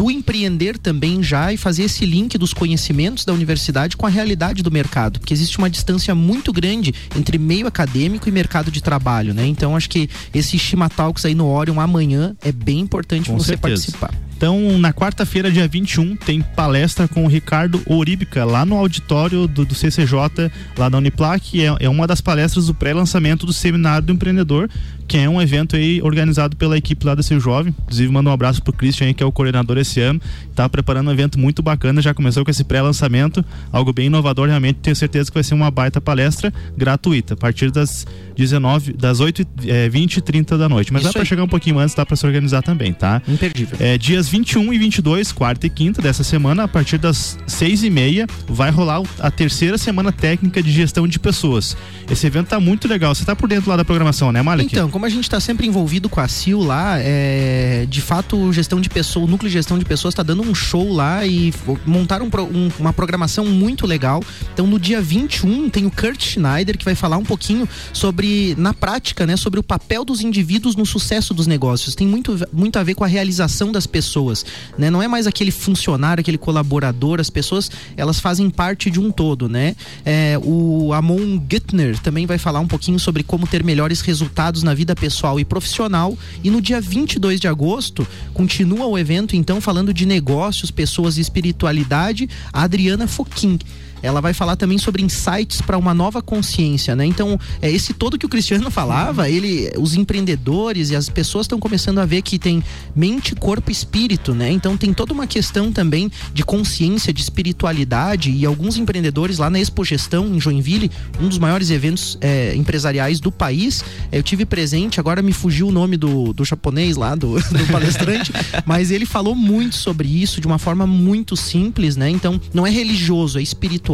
do 0.00 0.10
empreender 0.10 0.78
também 0.78 1.22
já 1.22 1.52
e 1.52 1.58
fazer 1.58 1.82
esse 1.82 2.06
link 2.06 2.38
dos 2.38 2.54
conhecimentos 2.54 3.26
da 3.26 3.34
universidade 3.34 3.98
com 3.98 4.06
a 4.06 4.08
realidade 4.08 4.62
do 4.62 4.70
mercado, 4.70 5.20
porque 5.20 5.34
existe 5.34 5.58
uma 5.58 5.68
distância 5.68 6.14
muito 6.14 6.54
grande 6.54 6.94
entre 7.14 7.36
meio 7.36 7.66
acadêmico 7.66 8.26
e 8.26 8.32
mercado 8.32 8.70
de 8.70 8.82
trabalho, 8.82 9.34
né? 9.34 9.46
Então 9.46 9.76
acho 9.76 9.90
que 9.90 10.08
esse 10.32 10.58
Shima 10.58 10.88
Talks 10.88 11.26
aí 11.26 11.34
no 11.34 11.46
Orion 11.46 11.78
amanhã 11.78 12.34
é 12.40 12.50
bem 12.50 12.78
importante 12.78 13.28
com 13.28 13.36
você 13.36 13.48
certeza. 13.48 13.60
participar. 13.60 14.29
Então, 14.40 14.78
na 14.78 14.90
quarta-feira, 14.90 15.52
dia 15.52 15.68
21, 15.68 16.16
tem 16.16 16.40
palestra 16.40 17.06
com 17.06 17.26
o 17.26 17.28
Ricardo 17.28 17.82
Oríbica, 17.84 18.42
lá 18.42 18.64
no 18.64 18.74
auditório 18.74 19.46
do, 19.46 19.66
do 19.66 19.74
CCJ, 19.74 20.50
lá 20.78 20.88
da 20.88 20.96
Uniplac. 20.96 21.62
É, 21.62 21.76
é 21.78 21.90
uma 21.90 22.06
das 22.06 22.22
palestras 22.22 22.68
do 22.68 22.72
pré-lançamento 22.72 23.44
do 23.44 23.52
Seminário 23.52 24.06
do 24.06 24.14
Empreendedor, 24.14 24.70
que 25.06 25.18
é 25.18 25.28
um 25.28 25.42
evento 25.42 25.76
aí 25.76 26.00
organizado 26.00 26.56
pela 26.56 26.78
equipe 26.78 27.04
lá 27.04 27.14
da 27.14 27.22
Ser 27.22 27.38
Jovem. 27.38 27.74
Inclusive, 27.82 28.10
manda 28.10 28.30
um 28.30 28.32
abraço 28.32 28.62
pro 28.62 28.72
Christian 28.72 29.08
aí, 29.08 29.12
que 29.12 29.22
é 29.22 29.26
o 29.26 29.30
coordenador 29.30 29.76
esse 29.76 30.00
ano. 30.00 30.18
Tá 30.54 30.66
preparando 30.70 31.08
um 31.08 31.12
evento 31.12 31.38
muito 31.38 31.60
bacana, 31.60 32.00
já 32.00 32.14
começou 32.14 32.42
com 32.42 32.50
esse 32.50 32.64
pré-lançamento, 32.64 33.44
algo 33.70 33.92
bem 33.92 34.06
inovador, 34.06 34.48
realmente 34.48 34.78
tenho 34.80 34.96
certeza 34.96 35.30
que 35.30 35.34
vai 35.34 35.44
ser 35.44 35.52
uma 35.52 35.70
baita 35.70 36.00
palestra 36.00 36.50
gratuita, 36.78 37.34
a 37.34 37.36
partir 37.36 37.70
das 37.70 38.06
19, 38.40 38.94
das 38.94 39.20
8 39.20 39.46
é, 39.66 39.88
20 39.88 40.16
e 40.16 40.20
30 40.20 40.56
da 40.56 40.68
noite. 40.68 40.92
Mas 40.92 41.02
Isso 41.02 41.12
dá 41.12 41.18
para 41.18 41.24
chegar 41.24 41.44
um 41.44 41.48
pouquinho 41.48 41.78
antes, 41.78 41.94
dá 41.94 42.06
para 42.06 42.16
se 42.16 42.26
organizar 42.26 42.62
também, 42.62 42.92
tá? 42.92 43.20
Imperdível. 43.28 43.76
É, 43.78 43.98
dias 43.98 44.28
21 44.28 44.72
e 44.72 44.78
22, 44.78 45.32
quarta 45.32 45.66
e 45.66 45.70
quinta 45.70 46.00
dessa 46.00 46.24
semana, 46.24 46.64
a 46.64 46.68
partir 46.68 46.98
das 46.98 47.38
6 47.46 47.84
e 47.84 47.90
meia, 47.90 48.26
vai 48.48 48.70
rolar 48.70 49.02
a 49.18 49.30
terceira 49.30 49.76
semana 49.76 50.10
técnica 50.10 50.62
de 50.62 50.72
gestão 50.72 51.06
de 51.06 51.18
pessoas. 51.18 51.76
Esse 52.10 52.26
evento 52.26 52.48
tá 52.48 52.58
muito 52.58 52.88
legal. 52.88 53.14
Você 53.14 53.24
tá 53.24 53.36
por 53.36 53.48
dentro 53.48 53.70
lá 53.70 53.76
da 53.76 53.84
programação, 53.84 54.32
né, 54.32 54.42
Malik? 54.42 54.72
Então, 54.72 54.90
como 54.90 55.04
a 55.06 55.08
gente 55.08 55.24
está 55.24 55.38
sempre 55.38 55.66
envolvido 55.66 56.08
com 56.08 56.20
a 56.20 56.28
CIL 56.28 56.60
lá, 56.60 56.98
é, 56.98 57.86
de 57.88 58.00
fato, 58.00 58.52
gestão 58.52 58.80
de 58.80 58.88
pessoas, 58.88 59.28
o 59.28 59.30
núcleo 59.30 59.48
de 59.48 59.54
gestão 59.54 59.78
de 59.78 59.84
pessoas 59.84 60.12
está 60.12 60.22
dando 60.22 60.42
um 60.42 60.54
show 60.54 60.92
lá 60.92 61.26
e 61.26 61.52
montaram 61.86 62.26
um, 62.26 62.40
um, 62.56 62.70
uma 62.78 62.92
programação 62.92 63.44
muito 63.46 63.86
legal. 63.86 64.22
Então, 64.52 64.66
no 64.66 64.78
dia 64.78 65.00
21, 65.00 65.68
tem 65.68 65.86
o 65.86 65.90
Kurt 65.90 66.22
Schneider 66.22 66.76
que 66.76 66.84
vai 66.84 66.94
falar 66.94 67.16
um 67.16 67.24
pouquinho 67.24 67.68
sobre, 67.92 68.26
na 68.56 68.74
prática, 68.74 69.26
né, 69.26 69.36
sobre 69.36 69.60
o 69.60 69.62
papel 69.62 70.04
dos 70.04 70.20
indivíduos 70.20 70.76
no 70.76 70.84
sucesso 70.84 71.32
dos 71.32 71.46
negócios. 71.46 71.94
Tem 71.94 72.06
muito, 72.06 72.38
muito 72.52 72.78
a 72.78 72.82
ver 72.82 72.94
com 72.94 73.04
a 73.04 73.06
realização 73.06 73.72
das 73.72 73.86
pessoas, 73.86 74.44
né? 74.78 74.90
Não 74.90 75.02
é 75.02 75.08
mais 75.08 75.26
aquele 75.26 75.50
funcionário, 75.50 76.20
aquele 76.20 76.38
colaborador, 76.38 77.20
as 77.20 77.30
pessoas, 77.30 77.70
elas 77.96 78.20
fazem 78.20 78.48
parte 78.50 78.90
de 78.90 79.00
um 79.00 79.10
todo, 79.10 79.48
né? 79.48 79.74
É, 80.04 80.38
o 80.42 80.92
Amon 80.92 81.40
Gittner 81.48 81.98
também 81.98 82.26
vai 82.26 82.38
falar 82.38 82.60
um 82.60 82.66
pouquinho 82.66 82.98
sobre 82.98 83.22
como 83.22 83.46
ter 83.46 83.62
melhores 83.64 84.00
resultados 84.00 84.62
na 84.62 84.74
vida 84.74 84.94
pessoal 84.94 85.38
e 85.38 85.44
profissional. 85.44 86.16
E 86.42 86.50
no 86.50 86.60
dia 86.60 86.80
22 86.80 87.40
de 87.40 87.48
agosto, 87.48 88.06
continua 88.32 88.86
o 88.86 88.98
evento, 88.98 89.36
então, 89.36 89.60
falando 89.60 89.92
de 89.92 90.06
negócios, 90.06 90.70
pessoas 90.70 91.18
e 91.18 91.20
espiritualidade, 91.20 92.28
a 92.52 92.62
Adriana 92.62 93.06
Foquim 93.06 93.58
ela 94.02 94.20
vai 94.20 94.32
falar 94.32 94.56
também 94.56 94.78
sobre 94.78 95.02
insights 95.02 95.60
para 95.60 95.76
uma 95.76 95.92
nova 95.92 96.22
consciência, 96.22 96.96
né? 96.96 97.04
Então, 97.04 97.38
é 97.60 97.70
esse 97.70 97.92
todo 97.92 98.18
que 98.18 98.26
o 98.26 98.28
Cristiano 98.28 98.70
falava, 98.70 99.28
ele, 99.28 99.70
os 99.78 99.94
empreendedores 99.94 100.90
e 100.90 100.96
as 100.96 101.08
pessoas 101.08 101.44
estão 101.44 101.58
começando 101.58 101.98
a 101.98 102.06
ver 102.06 102.22
que 102.22 102.38
tem 102.38 102.62
mente, 102.94 103.34
corpo 103.34 103.70
e 103.70 103.72
espírito, 103.72 104.34
né? 104.34 104.50
Então 104.50 104.76
tem 104.76 104.92
toda 104.92 105.12
uma 105.12 105.26
questão 105.26 105.70
também 105.70 106.10
de 106.32 106.44
consciência, 106.44 107.12
de 107.12 107.20
espiritualidade 107.20 108.30
e 108.30 108.46
alguns 108.46 108.76
empreendedores 108.76 109.38
lá 109.38 109.50
na 109.50 109.60
Expo 109.60 109.84
Gestão 109.84 110.26
em 110.34 110.40
Joinville, 110.40 110.90
um 111.20 111.28
dos 111.28 111.38
maiores 111.38 111.70
eventos 111.70 112.16
é, 112.20 112.54
empresariais 112.54 113.20
do 113.20 113.30
país. 113.30 113.84
É, 114.10 114.18
eu 114.18 114.22
tive 114.22 114.44
presente, 114.44 114.98
agora 114.98 115.22
me 115.22 115.32
fugiu 115.32 115.68
o 115.68 115.72
nome 115.72 115.96
do, 115.96 116.32
do 116.32 116.44
japonês 116.44 116.96
lá, 116.96 117.14
do, 117.14 117.34
do 117.50 117.66
palestrante, 117.70 118.32
mas 118.64 118.90
ele 118.90 119.06
falou 119.06 119.34
muito 119.34 119.76
sobre 119.76 120.08
isso 120.08 120.40
de 120.40 120.46
uma 120.46 120.58
forma 120.58 120.86
muito 120.86 121.36
simples, 121.36 121.96
né? 121.96 122.08
Então 122.08 122.40
não 122.54 122.66
é 122.66 122.70
religioso, 122.70 123.38
é 123.38 123.42
espiritual 123.42 123.89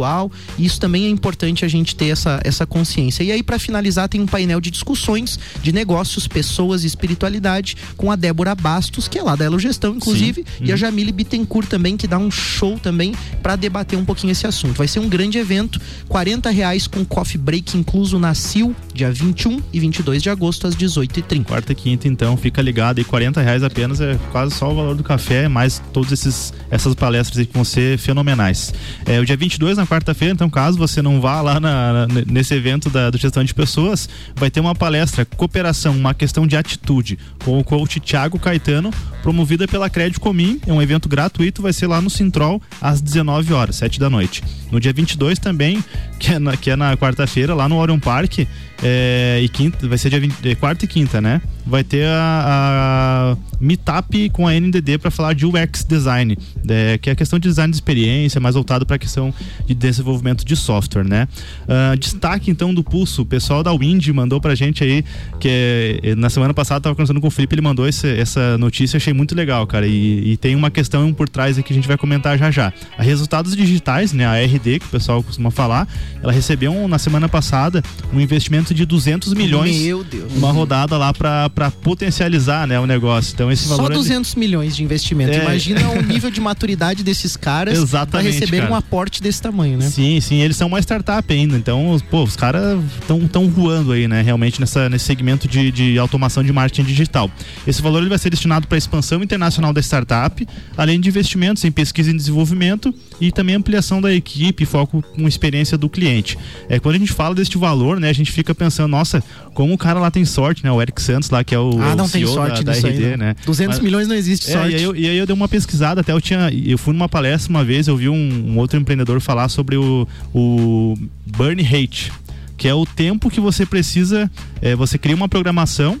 E 0.57 0.65
isso 0.65 0.79
também 0.79 1.05
é 1.05 1.09
importante 1.09 1.65
a 1.65 1.67
gente 1.67 1.95
ter 1.95 2.07
essa, 2.07 2.39
essa 2.43 2.65
consciência. 2.65 3.23
E 3.23 3.31
aí, 3.31 3.43
para 3.43 3.59
finalizar, 3.59 4.09
tem 4.09 4.21
um 4.21 4.25
painel 4.25 4.59
de 4.59 4.71
discussões 4.71 5.39
de 5.61 5.71
negócios, 5.71 6.27
pessoas 6.27 6.83
e 6.83 6.87
espiritualidade 6.87 7.77
com 7.95 8.11
a 8.11 8.15
Débora 8.15 8.55
Bastos, 8.55 9.07
que 9.07 9.17
é 9.17 9.23
lá 9.23 9.35
da 9.35 9.45
Elo 9.45 9.59
Gestão, 9.59 9.95
inclusive, 9.95 10.43
Sim. 10.43 10.65
e 10.65 10.71
a 10.71 10.73
uhum. 10.73 10.77
Jamile 10.77 11.11
Bittencourt 11.11 11.67
também, 11.67 11.97
que 11.97 12.07
dá 12.07 12.17
um 12.17 12.31
show 12.31 12.77
também 12.79 13.13
para 13.41 13.55
debater 13.55 13.97
um 13.97 14.05
pouquinho 14.05 14.31
esse 14.31 14.45
assunto. 14.45 14.77
Vai 14.77 14.87
ser 14.87 14.99
um 14.99 15.09
grande 15.09 15.37
evento, 15.37 15.79
40 16.07 16.49
reais 16.49 16.87
com 16.87 17.03
coffee 17.03 17.37
break 17.37 17.77
incluso 17.77 18.19
na 18.19 18.33
CIL, 18.33 18.75
dia 18.93 19.11
21 19.11 19.61
e 19.73 19.79
22 19.79 20.21
de 20.21 20.29
agosto, 20.29 20.67
às 20.67 20.75
18h30. 20.75 21.45
Quarta 21.45 21.71
e 21.71 21.75
quinta, 21.75 22.07
então, 22.07 22.37
fica 22.37 22.61
ligado. 22.61 22.99
E 22.99 23.03
40 23.03 23.41
reais 23.41 23.63
apenas 23.63 23.99
é 24.01 24.17
quase 24.31 24.55
só 24.55 24.71
o 24.71 24.75
valor 24.75 24.95
do 24.95 25.03
café, 25.03 25.47
mais 25.47 25.81
todas 25.91 26.53
essas 26.69 26.95
palestras 26.95 27.45
que 27.45 27.53
vão 27.53 27.63
ser 27.63 27.97
fenomenais. 27.97 28.73
É, 29.05 29.19
o 29.19 29.25
dia 29.25 29.37
22, 29.37 29.77
na 29.77 29.85
quarta-feira, 29.87 30.33
então 30.33 30.49
caso 30.49 30.77
você 30.77 31.01
não 31.01 31.19
vá 31.21 31.41
lá 31.41 31.59
na, 31.59 32.07
na, 32.07 32.07
nesse 32.27 32.53
evento 32.53 32.89
da, 32.89 33.09
do 33.09 33.17
gestão 33.17 33.43
de 33.43 33.53
pessoas, 33.53 34.07
vai 34.35 34.51
ter 34.51 34.59
uma 34.59 34.75
palestra 34.75 35.25
Cooperação, 35.25 35.95
uma 35.95 36.13
questão 36.13 36.45
de 36.45 36.55
atitude, 36.55 37.17
com 37.43 37.59
o 37.59 37.63
coach 37.63 37.99
Thiago 37.99 38.39
Caetano, 38.39 38.91
promovida 39.21 39.67
pela 39.67 39.89
Crédito 39.89 40.19
Comim. 40.19 40.59
É 40.65 40.73
um 40.73 40.81
evento 40.81 41.07
gratuito, 41.09 41.61
vai 41.61 41.73
ser 41.73 41.87
lá 41.87 42.01
no 42.01 42.09
Sintrol 42.09 42.61
às 42.81 43.01
19 43.01 43.53
horas, 43.53 43.75
7 43.77 43.99
da 43.99 44.09
noite. 44.09 44.43
No 44.71 44.79
dia 44.79 44.93
22 44.93 45.39
também, 45.39 45.83
que 46.19 46.33
é 46.33 46.39
na, 46.39 46.57
que 46.57 46.69
é 46.69 46.75
na 46.75 46.95
quarta-feira, 46.97 47.53
lá 47.53 47.67
no 47.67 47.77
Orion 47.77 47.99
Park, 47.99 48.39
é, 48.83 49.39
e 49.41 49.49
quinta, 49.49 49.87
vai 49.87 49.97
ser 49.97 50.09
dia 50.09 50.19
20, 50.19 50.47
é, 50.47 50.55
quarta 50.55 50.85
e 50.85 50.87
quinta, 50.87 51.21
né? 51.21 51.41
Vai 51.67 51.83
ter 51.83 52.05
a, 52.05 53.35
a 53.35 53.37
Meetup 53.59 54.29
com 54.29 54.47
a 54.47 54.53
NDD 54.53 54.97
para 54.97 55.11
falar 55.11 55.33
de 55.33 55.45
UX 55.45 55.83
Design, 55.83 56.37
é, 56.67 56.97
que 56.97 57.09
é 57.09 57.13
a 57.13 57.15
questão 57.15 57.37
de 57.39 57.47
design 57.47 57.71
de 57.71 57.77
experiência, 57.77 58.39
mais 58.39 58.55
voltado 58.55 58.85
para 58.85 58.95
a 58.95 58.99
questão 58.99 59.33
de 59.65 59.73
desenvolvimento 59.73 60.45
de 60.45 60.55
software, 60.55 61.03
né? 61.03 61.27
Uh, 61.63 61.97
destaque 61.97 62.51
então 62.51 62.73
do 62.73 62.83
Pulso, 62.83 63.23
o 63.23 63.25
pessoal 63.25 63.63
da 63.63 63.71
Wind 63.71 64.07
mandou 64.09 64.39
pra 64.39 64.55
gente 64.55 64.83
aí, 64.83 65.03
que 65.39 65.99
é, 66.03 66.15
na 66.15 66.29
semana 66.29 66.53
passada 66.53 66.81
tava 66.81 66.95
conversando 66.95 67.19
com 67.19 67.27
o 67.27 67.31
Felipe, 67.31 67.55
ele 67.55 67.61
mandou 67.61 67.87
esse, 67.87 68.07
essa 68.17 68.57
notícia, 68.57 68.97
achei 68.97 69.13
muito 69.13 69.35
legal, 69.35 69.65
cara, 69.65 69.87
e, 69.87 70.31
e, 70.31 70.37
tem 70.37 70.55
uma 70.55 70.69
questão 70.69 71.11
por 71.13 71.27
trás 71.27 71.57
aí 71.57 71.63
que 71.63 71.73
a 71.73 71.75
gente 71.75 71.87
vai 71.87 71.97
comentar 71.97 72.37
já 72.37 72.51
já. 72.51 72.71
A 72.97 73.03
Resultados 73.03 73.55
Digitais, 73.55 74.13
né, 74.13 74.25
a 74.25 74.35
RD, 74.35 74.79
que 74.79 74.85
o 74.85 74.89
pessoal 74.89 75.23
costuma 75.23 75.51
falar, 75.51 75.87
ela 76.21 76.31
recebeu 76.31 76.87
na 76.87 76.99
semana 76.99 77.27
passada 77.27 77.83
um 78.13 78.19
investimento 78.19 78.73
de 78.73 78.85
200 78.85 79.33
milhões, 79.33 79.81
Meu 79.81 80.03
Deus. 80.03 80.31
uma 80.35 80.51
rodada 80.51 80.97
lá 80.97 81.13
para 81.13 81.49
potencializar, 81.81 82.67
né, 82.67 82.79
o 82.79 82.85
negócio. 82.85 83.33
Então 83.33 83.51
esse 83.51 83.67
valor 83.67 83.87
Só 83.87 83.93
200 83.93 84.35
é... 84.35 84.39
milhões 84.39 84.75
de 84.75 84.83
investimento. 84.83 85.31
É... 85.31 85.41
Imagina 85.41 85.89
o 85.89 86.01
nível 86.05 86.29
de 86.29 86.39
maturidade 86.39 87.03
desses 87.03 87.35
caras 87.35 87.79
para 88.09 88.21
receber 88.21 88.61
cara. 88.61 88.71
um 88.71 88.75
aporte 88.75 89.21
desse 89.21 89.41
tamanho, 89.41 89.77
né? 89.77 89.89
Sim, 89.89 90.19
sim, 90.21 90.41
eles 90.41 90.55
são 90.55 90.67
uma 90.67 90.79
startup 90.79 91.33
ainda. 91.33 91.57
Então, 91.57 91.99
pô, 92.09 92.23
os 92.23 92.35
caras 92.35 92.79
estão 93.01 93.27
tão 93.27 93.49
voando 93.49 93.91
aí, 93.91 94.07
né? 94.07 94.21
Realmente 94.21 94.59
nessa, 94.59 94.87
nesse 94.89 95.05
segmento 95.05 95.47
de, 95.47 95.71
de 95.71 95.97
automação 95.97 96.43
de 96.43 96.53
marketing 96.53 96.83
digital. 96.83 97.29
Esse 97.65 97.81
valor 97.81 97.99
ele 97.99 98.09
vai 98.09 98.17
ser 98.17 98.29
destinado 98.29 98.67
para 98.67 98.77
expansão 98.77 99.23
internacional 99.23 99.73
da 99.73 99.81
startup, 99.81 100.47
além 100.77 100.99
de 100.99 101.09
investimentos 101.09 101.63
em 101.65 101.71
pesquisa 101.71 102.11
e 102.11 102.13
desenvolvimento 102.13 102.93
e 103.19 103.31
também 103.31 103.55
ampliação 103.55 103.99
da 103.99 104.13
equipe, 104.13 104.65
foco 104.65 105.01
com 105.01 105.27
experiência 105.27 105.77
do 105.77 105.89
cliente. 105.89 106.37
É, 106.69 106.79
quando 106.79 106.95
a 106.95 106.99
gente 106.99 107.11
fala 107.11 107.33
deste 107.33 107.57
valor, 107.57 107.99
né, 107.99 108.09
a 108.09 108.13
gente 108.13 108.31
fica 108.31 108.53
pensando, 108.53 108.91
nossa, 108.91 109.23
como 109.53 109.73
o 109.73 109.77
cara 109.77 109.99
lá 109.99 110.11
tem 110.11 110.23
sorte, 110.23 110.63
né? 110.63 110.71
O 110.71 110.81
Eric 110.81 111.01
Santos 111.01 111.29
lá, 111.29 111.43
que 111.47 111.55
é 111.55 111.59
o, 111.59 111.81
ah, 111.81 111.95
não 111.95 112.05
o 112.05 112.09
tem 112.09 112.27
sorte 112.27 112.61
da, 112.61 112.73
da 112.73 112.77
RD, 112.77 113.05
aí, 113.05 113.17
né? 113.17 113.33
200 113.45 113.77
Mas, 113.77 113.83
milhões 113.83 114.05
não 114.05 114.15
existe 114.15 114.49
é, 114.49 114.53
sorte. 114.53 114.73
E 114.73 114.75
aí, 114.75 114.83
eu, 114.83 114.95
e 114.95 115.07
aí, 115.07 115.17
eu, 115.17 115.25
dei 115.25 115.33
uma 115.33 115.47
pesquisada, 115.47 116.01
até 116.01 116.11
eu 116.11 116.19
tinha, 116.19 116.51
eu 116.51 116.77
fui 116.77 116.93
numa 116.93 117.07
palestra 117.07 117.49
uma 117.49 117.63
vez, 117.63 117.87
eu 117.87 117.95
vi 117.95 118.09
um, 118.09 118.51
um 118.51 118.57
outro 118.57 118.77
empreendedor 118.77 119.21
falar 119.21 119.47
sobre 119.47 119.77
o, 119.77 120.05
o 120.33 120.95
burn 121.25 121.63
rate, 121.63 122.11
que 122.57 122.67
é 122.67 122.73
o 122.73 122.85
tempo 122.85 123.29
que 123.29 123.39
você 123.39 123.65
precisa, 123.65 124.29
é, 124.61 124.75
você 124.75 124.97
cria 124.97 125.15
uma 125.15 125.29
programação 125.29 125.97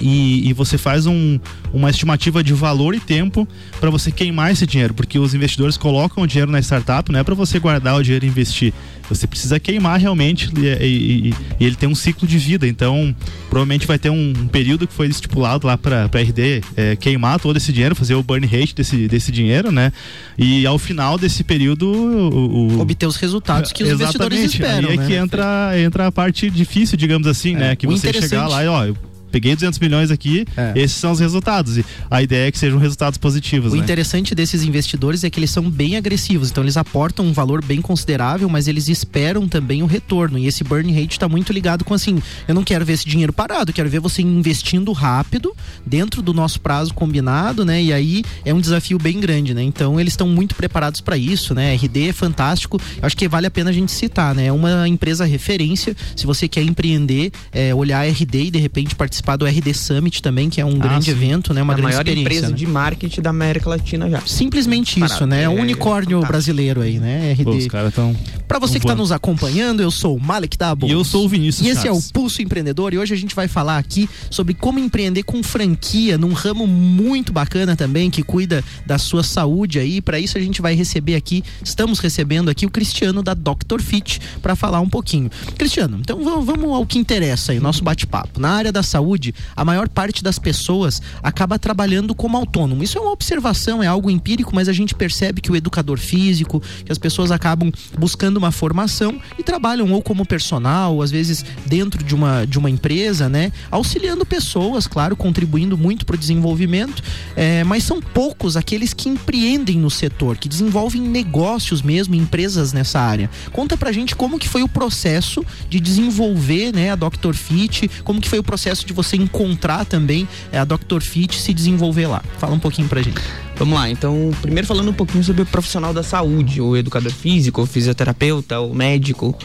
e, 0.00 0.48
e, 0.48 0.52
você 0.52 0.76
faz 0.76 1.06
um, 1.06 1.38
uma 1.72 1.90
estimativa 1.90 2.42
de 2.42 2.52
valor 2.52 2.94
e 2.94 3.00
tempo 3.00 3.46
para 3.80 3.90
você 3.90 4.10
queimar 4.10 4.52
esse 4.52 4.66
dinheiro, 4.66 4.94
porque 4.94 5.18
os 5.18 5.34
investidores 5.34 5.76
colocam 5.76 6.22
o 6.22 6.26
dinheiro 6.26 6.50
na 6.50 6.60
startup, 6.60 7.10
não 7.10 7.20
é 7.20 7.24
para 7.24 7.34
você 7.34 7.58
guardar 7.58 7.96
o 7.96 8.02
dinheiro 8.02 8.24
e 8.24 8.28
investir. 8.28 8.72
Você 9.08 9.26
precisa 9.26 9.60
queimar 9.60 10.00
realmente 10.00 10.50
e, 10.56 10.66
e, 10.66 11.34
e, 11.60 11.64
ele 11.64 11.76
tem 11.76 11.88
um 11.88 11.94
ciclo 11.94 12.26
de 12.26 12.38
vida. 12.38 12.66
Então, 12.66 13.14
provavelmente 13.48 13.86
vai 13.86 13.98
ter 13.98 14.10
um, 14.10 14.32
um 14.36 14.48
período 14.48 14.86
que 14.86 14.92
foi 14.92 15.06
estipulado 15.06 15.66
lá 15.66 15.78
para 15.78 16.04
a 16.12 16.18
RD 16.18 16.62
é, 16.76 16.96
queimar 16.96 17.38
todo 17.38 17.56
esse 17.56 17.72
dinheiro, 17.72 17.94
fazer 17.94 18.14
o 18.14 18.22
burn 18.22 18.44
rate 18.46 18.74
desse, 18.74 19.06
desse 19.06 19.30
dinheiro, 19.30 19.70
né? 19.70 19.92
E 20.36 20.66
ao 20.66 20.78
final 20.78 21.16
desse 21.16 21.44
período. 21.44 21.86
O, 21.86 22.76
o... 22.76 22.80
obter 22.80 23.06
os 23.06 23.16
resultados 23.16 23.72
que 23.72 23.84
os 23.84 23.90
investidores 23.90 24.40
esperam. 24.40 24.90
Aí 24.90 24.96
é 24.96 24.98
né? 24.98 25.06
que 25.06 25.14
entra, 25.14 25.72
entra 25.78 26.06
a 26.08 26.12
parte 26.12 26.50
difícil, 26.50 26.96
digamos 26.96 27.26
assim, 27.28 27.54
é. 27.54 27.58
né? 27.58 27.76
Que 27.76 27.86
você 27.86 28.12
chegar 28.12 28.48
lá 28.48 28.64
e, 28.64 28.68
ó, 28.68 28.92
peguei 29.36 29.54
200 29.54 29.78
milhões 29.80 30.10
aqui, 30.10 30.46
é. 30.56 30.72
esses 30.74 30.96
são 30.96 31.12
os 31.12 31.20
resultados. 31.20 31.76
E 31.76 31.84
a 32.10 32.22
ideia 32.22 32.48
é 32.48 32.50
que 32.50 32.58
sejam 32.58 32.78
resultados 32.78 33.18
positivos. 33.18 33.70
O 33.74 33.76
né? 33.76 33.82
interessante 33.82 34.34
desses 34.34 34.62
investidores 34.62 35.24
é 35.24 35.28
que 35.28 35.38
eles 35.38 35.50
são 35.50 35.70
bem 35.70 35.94
agressivos, 35.94 36.50
então 36.50 36.64
eles 36.64 36.78
aportam 36.78 37.26
um 37.26 37.34
valor 37.34 37.62
bem 37.62 37.82
considerável, 37.82 38.48
mas 38.48 38.66
eles 38.66 38.88
esperam 38.88 39.46
também 39.46 39.82
o 39.82 39.86
retorno. 39.86 40.38
E 40.38 40.46
esse 40.46 40.64
burn 40.64 40.90
rate 40.90 41.12
está 41.12 41.28
muito 41.28 41.52
ligado 41.52 41.84
com 41.84 41.92
assim: 41.92 42.18
eu 42.48 42.54
não 42.54 42.64
quero 42.64 42.82
ver 42.82 42.94
esse 42.94 43.06
dinheiro 43.06 43.30
parado, 43.30 43.74
quero 43.74 43.90
ver 43.90 44.00
você 44.00 44.22
investindo 44.22 44.90
rápido, 44.92 45.54
dentro 45.84 46.22
do 46.22 46.32
nosso 46.32 46.58
prazo 46.58 46.94
combinado, 46.94 47.62
né? 47.62 47.82
E 47.82 47.92
aí 47.92 48.24
é 48.42 48.54
um 48.54 48.60
desafio 48.60 48.98
bem 48.98 49.20
grande, 49.20 49.52
né? 49.52 49.62
Então 49.62 50.00
eles 50.00 50.14
estão 50.14 50.28
muito 50.28 50.54
preparados 50.54 51.02
para 51.02 51.18
isso, 51.18 51.54
né? 51.54 51.74
RD 51.74 52.08
é 52.08 52.12
fantástico, 52.14 52.80
eu 52.96 53.06
acho 53.06 53.16
que 53.16 53.28
vale 53.28 53.46
a 53.46 53.50
pena 53.50 53.68
a 53.68 53.72
gente 53.72 53.92
citar, 53.92 54.34
né? 54.34 54.46
É 54.46 54.52
uma 54.52 54.88
empresa 54.88 55.26
referência, 55.26 55.94
se 56.16 56.24
você 56.24 56.48
quer 56.48 56.62
empreender, 56.62 57.30
é, 57.52 57.74
olhar 57.74 58.08
RD 58.08 58.44
e 58.44 58.50
de 58.50 58.58
repente 58.58 58.94
participar 58.94 59.25
participar 59.26 59.36
do 59.36 59.44
RD 59.44 59.74
Summit 59.74 60.22
também, 60.22 60.48
que 60.48 60.60
é 60.60 60.64
um 60.64 60.76
ah, 60.76 60.78
grande 60.78 61.06
sim. 61.06 61.10
evento, 61.10 61.52
né? 61.52 61.60
Uma 61.60 61.72
a 61.72 61.76
grande 61.76 61.92
maior 61.92 62.08
empresa 62.08 62.48
né? 62.48 62.54
de 62.54 62.66
marketing 62.66 63.20
da 63.20 63.30
América 63.30 63.68
Latina 63.68 64.08
já. 64.08 64.20
Simplesmente 64.20 65.02
isso, 65.02 65.26
né? 65.26 65.42
É 65.42 65.48
um 65.48 65.60
unicórnio 65.60 66.20
tá. 66.20 66.28
brasileiro 66.28 66.80
aí, 66.80 67.00
né? 67.00 67.32
RD. 67.32 67.44
Pô, 67.44 67.50
os 67.50 67.66
caras 67.66 67.92
tão. 67.92 68.16
Pra 68.46 68.60
você 68.60 68.78
que 68.78 68.84
está 68.84 68.94
nos 68.94 69.10
acompanhando, 69.10 69.82
eu 69.82 69.90
sou 69.90 70.16
o 70.16 70.20
Malek 70.20 70.56
Dabo. 70.56 70.86
E 70.86 70.92
eu 70.92 71.02
sou 71.02 71.24
o 71.24 71.28
Vinícius 71.28 71.66
E 71.66 71.70
esse 71.70 71.82
Chaves. 71.82 72.04
é 72.04 72.08
o 72.08 72.12
Pulso 72.12 72.40
Empreendedor 72.40 72.94
e 72.94 72.98
hoje 72.98 73.12
a 73.12 73.16
gente 73.16 73.34
vai 73.34 73.48
falar 73.48 73.76
aqui 73.76 74.08
sobre 74.30 74.54
como 74.54 74.78
empreender 74.78 75.24
com 75.24 75.42
franquia 75.42 76.16
num 76.16 76.32
ramo 76.32 76.66
muito 76.66 77.32
bacana 77.32 77.74
também, 77.74 78.08
que 78.08 78.22
cuida 78.22 78.62
da 78.86 78.98
sua 78.98 79.24
saúde 79.24 79.78
aí. 79.80 80.00
Para 80.00 80.20
isso 80.20 80.38
a 80.38 80.40
gente 80.40 80.62
vai 80.62 80.74
receber 80.74 81.16
aqui, 81.16 81.42
estamos 81.64 81.98
recebendo 81.98 82.48
aqui 82.48 82.64
o 82.64 82.70
Cristiano 82.70 83.22
da 83.22 83.34
Dr. 83.34 83.80
Fit 83.80 84.20
para 84.40 84.54
falar 84.54 84.80
um 84.80 84.88
pouquinho. 84.88 85.28
Cristiano, 85.58 85.98
então 86.00 86.22
vamos 86.42 86.70
ao 86.70 86.86
que 86.86 86.98
interessa 86.98 87.52
aí, 87.52 87.58
o 87.58 87.62
nosso 87.62 87.82
bate-papo. 87.82 88.38
Na 88.38 88.50
área 88.50 88.70
da 88.70 88.82
saúde, 88.82 89.15
saúde, 89.16 89.34
a 89.54 89.64
maior 89.64 89.88
parte 89.88 90.22
das 90.22 90.38
pessoas 90.38 91.00
acaba 91.22 91.58
trabalhando 91.58 92.14
como 92.14 92.36
autônomo. 92.36 92.82
Isso 92.82 92.98
é 92.98 93.00
uma 93.00 93.10
observação, 93.10 93.82
é 93.82 93.86
algo 93.86 94.10
empírico, 94.10 94.54
mas 94.54 94.68
a 94.68 94.72
gente 94.72 94.94
percebe 94.94 95.40
que 95.40 95.50
o 95.50 95.56
educador 95.56 95.98
físico, 95.98 96.62
que 96.84 96.92
as 96.92 96.98
pessoas 96.98 97.30
acabam 97.30 97.72
buscando 97.98 98.36
uma 98.36 98.52
formação 98.52 99.20
e 99.38 99.42
trabalham 99.42 99.90
ou 99.92 100.02
como 100.02 100.26
personal, 100.26 100.94
ou 100.94 101.02
às 101.02 101.10
vezes 101.10 101.44
dentro 101.66 102.04
de 102.04 102.14
uma, 102.14 102.44
de 102.46 102.58
uma 102.58 102.70
empresa, 102.70 103.28
né? 103.28 103.50
Auxiliando 103.70 104.24
pessoas, 104.26 104.86
claro, 104.86 105.16
contribuindo 105.16 105.76
muito 105.76 106.04
para 106.04 106.14
o 106.14 106.18
desenvolvimento, 106.18 107.02
é, 107.34 107.64
mas 107.64 107.84
são 107.84 108.00
poucos 108.00 108.56
aqueles 108.56 108.92
que 108.92 109.08
empreendem 109.08 109.78
no 109.78 109.90
setor, 109.90 110.36
que 110.36 110.48
desenvolvem 110.48 111.00
negócios 111.00 111.80
mesmo, 111.82 112.14
empresas 112.14 112.72
nessa 112.72 113.00
área. 113.00 113.30
Conta 113.52 113.76
pra 113.76 113.92
gente 113.92 114.14
como 114.14 114.38
que 114.38 114.48
foi 114.48 114.62
o 114.62 114.68
processo 114.68 115.44
de 115.68 115.80
desenvolver 115.80 116.72
né, 116.74 116.90
a 116.90 116.96
Dr. 116.96 117.34
Fit, 117.34 117.88
como 118.04 118.20
que 118.20 118.28
foi 118.28 118.38
o 118.38 118.42
processo 118.42 118.84
de 118.86 118.92
você 118.96 119.16
encontrar 119.16 119.84
também 119.84 120.26
é, 120.50 120.58
a 120.58 120.64
Dr. 120.64 121.00
Fit 121.00 121.40
se 121.40 121.54
desenvolver 121.54 122.06
lá. 122.06 122.22
Fala 122.38 122.54
um 122.54 122.58
pouquinho 122.58 122.88
pra 122.88 123.00
gente. 123.02 123.20
Vamos 123.56 123.74
lá, 123.74 123.88
então, 123.88 124.32
primeiro 124.42 124.66
falando 124.66 124.90
um 124.90 124.94
pouquinho 124.94 125.22
sobre 125.22 125.42
o 125.42 125.46
profissional 125.46 125.94
da 125.94 126.02
saúde, 126.02 126.60
o 126.60 126.76
educador 126.76 127.12
físico, 127.12 127.62
o 127.62 127.66
fisioterapeuta, 127.66 128.60
o 128.60 128.74
médico. 128.74 129.36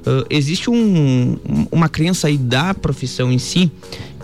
Uh, 0.00 0.24
existe 0.30 0.70
um, 0.70 1.38
uma 1.70 1.88
crença 1.88 2.28
aí 2.28 2.38
da 2.38 2.72
profissão 2.72 3.30
em 3.30 3.38
si 3.38 3.70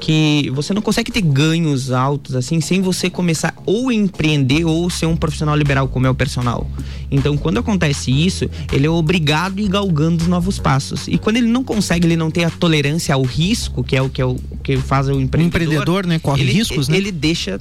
que 0.00 0.50
você 0.54 0.74
não 0.74 0.82
consegue 0.82 1.10
ter 1.10 1.22
ganhos 1.22 1.90
altos 1.90 2.34
assim 2.34 2.60
sem 2.60 2.80
você 2.80 3.08
começar 3.08 3.54
ou 3.64 3.90
empreender 3.90 4.64
ou 4.64 4.88
ser 4.90 5.06
um 5.06 5.16
profissional 5.16 5.56
liberal 5.56 5.88
como 5.88 6.06
é 6.06 6.10
o 6.10 6.14
personal. 6.14 6.68
Então, 7.10 7.36
quando 7.36 7.58
acontece 7.58 8.10
isso, 8.10 8.48
ele 8.72 8.86
é 8.86 8.90
obrigado 8.90 9.58
a 9.58 9.62
ir 9.62 9.68
galgando 9.68 10.22
os 10.22 10.28
novos 10.28 10.58
passos. 10.58 11.06
E 11.08 11.18
quando 11.18 11.36
ele 11.36 11.46
não 11.46 11.62
consegue, 11.62 12.06
ele 12.06 12.16
não 12.16 12.30
tem 12.30 12.44
a 12.44 12.50
tolerância 12.50 13.14
ao 13.14 13.22
risco, 13.22 13.82
que 13.84 13.96
é 13.96 14.02
o 14.02 14.08
que, 14.08 14.20
é 14.20 14.24
o, 14.24 14.36
que 14.62 14.76
faz 14.76 15.08
o 15.08 15.20
empreendedor. 15.20 15.40
O 15.40 15.46
empreendedor, 15.46 16.06
né, 16.06 16.18
corre 16.18 16.42
ele, 16.42 16.52
riscos, 16.52 16.88
né? 16.88 16.96
Ele 16.96 17.12
deixa 17.12 17.60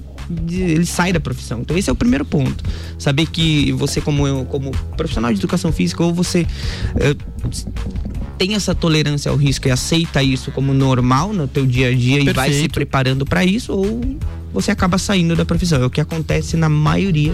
ele 0.49 0.85
sai 0.85 1.13
da 1.13 1.19
profissão. 1.19 1.61
Então 1.61 1.77
esse 1.77 1.89
é 1.89 1.93
o 1.93 1.95
primeiro 1.95 2.25
ponto. 2.25 2.63
Saber 2.97 3.27
que 3.27 3.71
você 3.73 4.01
como 4.01 4.45
como 4.45 4.71
profissional 4.97 5.31
de 5.31 5.39
educação 5.39 5.71
física 5.71 6.03
ou 6.03 6.13
você 6.13 6.45
uh, 6.95 7.49
tem 8.37 8.53
essa 8.55 8.75
tolerância 8.75 9.31
ao 9.31 9.37
risco 9.37 9.67
e 9.67 9.71
aceita 9.71 10.21
isso 10.21 10.51
como 10.51 10.73
normal 10.73 11.33
no 11.33 11.47
teu 11.47 11.65
dia 11.65 11.89
a 11.89 11.91
dia 11.91 12.17
Perfeito. 12.17 12.29
e 12.29 12.33
vai 12.33 12.53
se 12.53 12.67
preparando 12.67 13.25
para 13.25 13.45
isso 13.45 13.73
ou 13.73 14.17
você 14.53 14.71
acaba 14.71 14.97
saindo 14.97 15.35
da 15.35 15.45
profissão. 15.45 15.81
É 15.81 15.85
o 15.85 15.89
que 15.89 16.01
acontece 16.01 16.55
na 16.55 16.69
maioria 16.69 17.33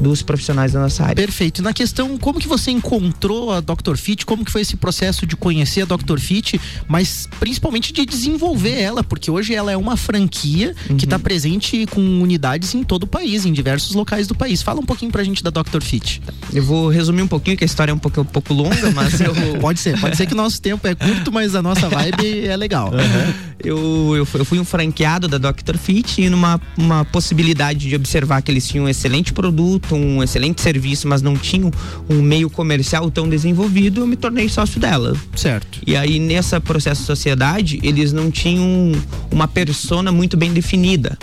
dos 0.00 0.22
profissionais 0.22 0.72
da 0.72 0.80
nossa 0.80 1.04
área. 1.04 1.14
Perfeito. 1.14 1.62
Na 1.62 1.72
questão, 1.72 2.16
como 2.18 2.38
que 2.38 2.48
você 2.48 2.70
encontrou 2.70 3.52
a 3.52 3.60
Dr. 3.60 3.96
Fit? 3.96 4.26
Como 4.26 4.44
que 4.44 4.50
foi 4.50 4.62
esse 4.62 4.76
processo 4.76 5.26
de 5.26 5.36
conhecer 5.36 5.82
a 5.82 5.84
Dr. 5.84 6.18
Fit, 6.18 6.60
mas 6.88 7.28
principalmente 7.38 7.92
de 7.92 8.04
desenvolver 8.04 8.78
ela, 8.80 9.02
porque 9.02 9.30
hoje 9.30 9.54
ela 9.54 9.72
é 9.72 9.76
uma 9.76 9.96
franquia 9.96 10.74
uhum. 10.88 10.96
que 10.96 11.04
está 11.04 11.18
presente 11.18 11.86
com 11.86 12.00
unidades 12.20 12.74
em 12.74 12.82
todo 12.82 13.04
o 13.04 13.06
país, 13.06 13.44
em 13.44 13.52
diversos 13.52 13.94
locais 13.94 14.26
do 14.26 14.34
país. 14.34 14.62
Fala 14.62 14.80
um 14.80 14.84
pouquinho 14.84 15.10
pra 15.10 15.22
gente 15.24 15.42
da 15.42 15.50
Dr. 15.50 15.80
Fit. 15.80 16.22
Eu 16.52 16.62
vou 16.62 16.88
resumir 16.88 17.22
um 17.22 17.28
pouquinho, 17.28 17.56
que 17.56 17.64
a 17.64 17.66
história 17.66 17.90
é 17.92 17.94
um 17.94 17.98
pouco, 17.98 18.20
um 18.20 18.24
pouco 18.24 18.52
longa, 18.52 18.90
mas 18.92 19.20
eu... 19.20 19.34
pode 19.60 19.80
ser, 19.80 19.98
pode 20.00 20.16
ser 20.16 20.26
que 20.26 20.32
o 20.32 20.36
nosso 20.36 20.60
tempo 20.60 20.86
é 20.86 20.94
curto, 20.94 21.32
mas 21.32 21.54
a 21.54 21.62
nossa 21.62 21.88
vibe 21.88 22.46
é 22.46 22.56
legal. 22.56 22.90
Uhum. 22.92 23.34
Eu, 23.62 24.16
eu, 24.16 24.28
eu, 24.34 24.44
fui 24.44 24.58
um 24.58 24.64
franqueado 24.64 25.26
da 25.26 25.38
Dr. 25.38 25.76
Fit 25.76 26.20
e 26.20 26.28
numa 26.28 26.60
uma 26.76 27.04
possibilidade 27.04 27.88
de 27.88 27.96
observar 27.96 28.42
que 28.42 28.50
eles 28.50 28.66
tinham 28.68 28.84
um 28.84 28.88
excelente 28.88 29.32
produto, 29.32 29.85
um 29.94 30.22
excelente 30.22 30.60
serviço, 30.60 31.06
mas 31.06 31.22
não 31.22 31.36
tinham 31.36 31.70
um 32.08 32.20
meio 32.22 32.50
comercial 32.50 33.10
tão 33.10 33.28
desenvolvido, 33.28 34.00
eu 34.00 34.06
me 34.06 34.16
tornei 34.16 34.48
sócio 34.48 34.80
dela. 34.80 35.14
Certo. 35.34 35.80
E 35.86 35.96
aí, 35.96 36.18
nessa 36.18 36.60
processo 36.60 37.02
de 37.02 37.06
sociedade, 37.06 37.80
eles 37.82 38.12
não 38.12 38.30
tinham 38.30 38.92
uma 39.30 39.46
persona 39.46 40.10
muito 40.10 40.36
bem 40.36 40.52
definida 40.52 41.18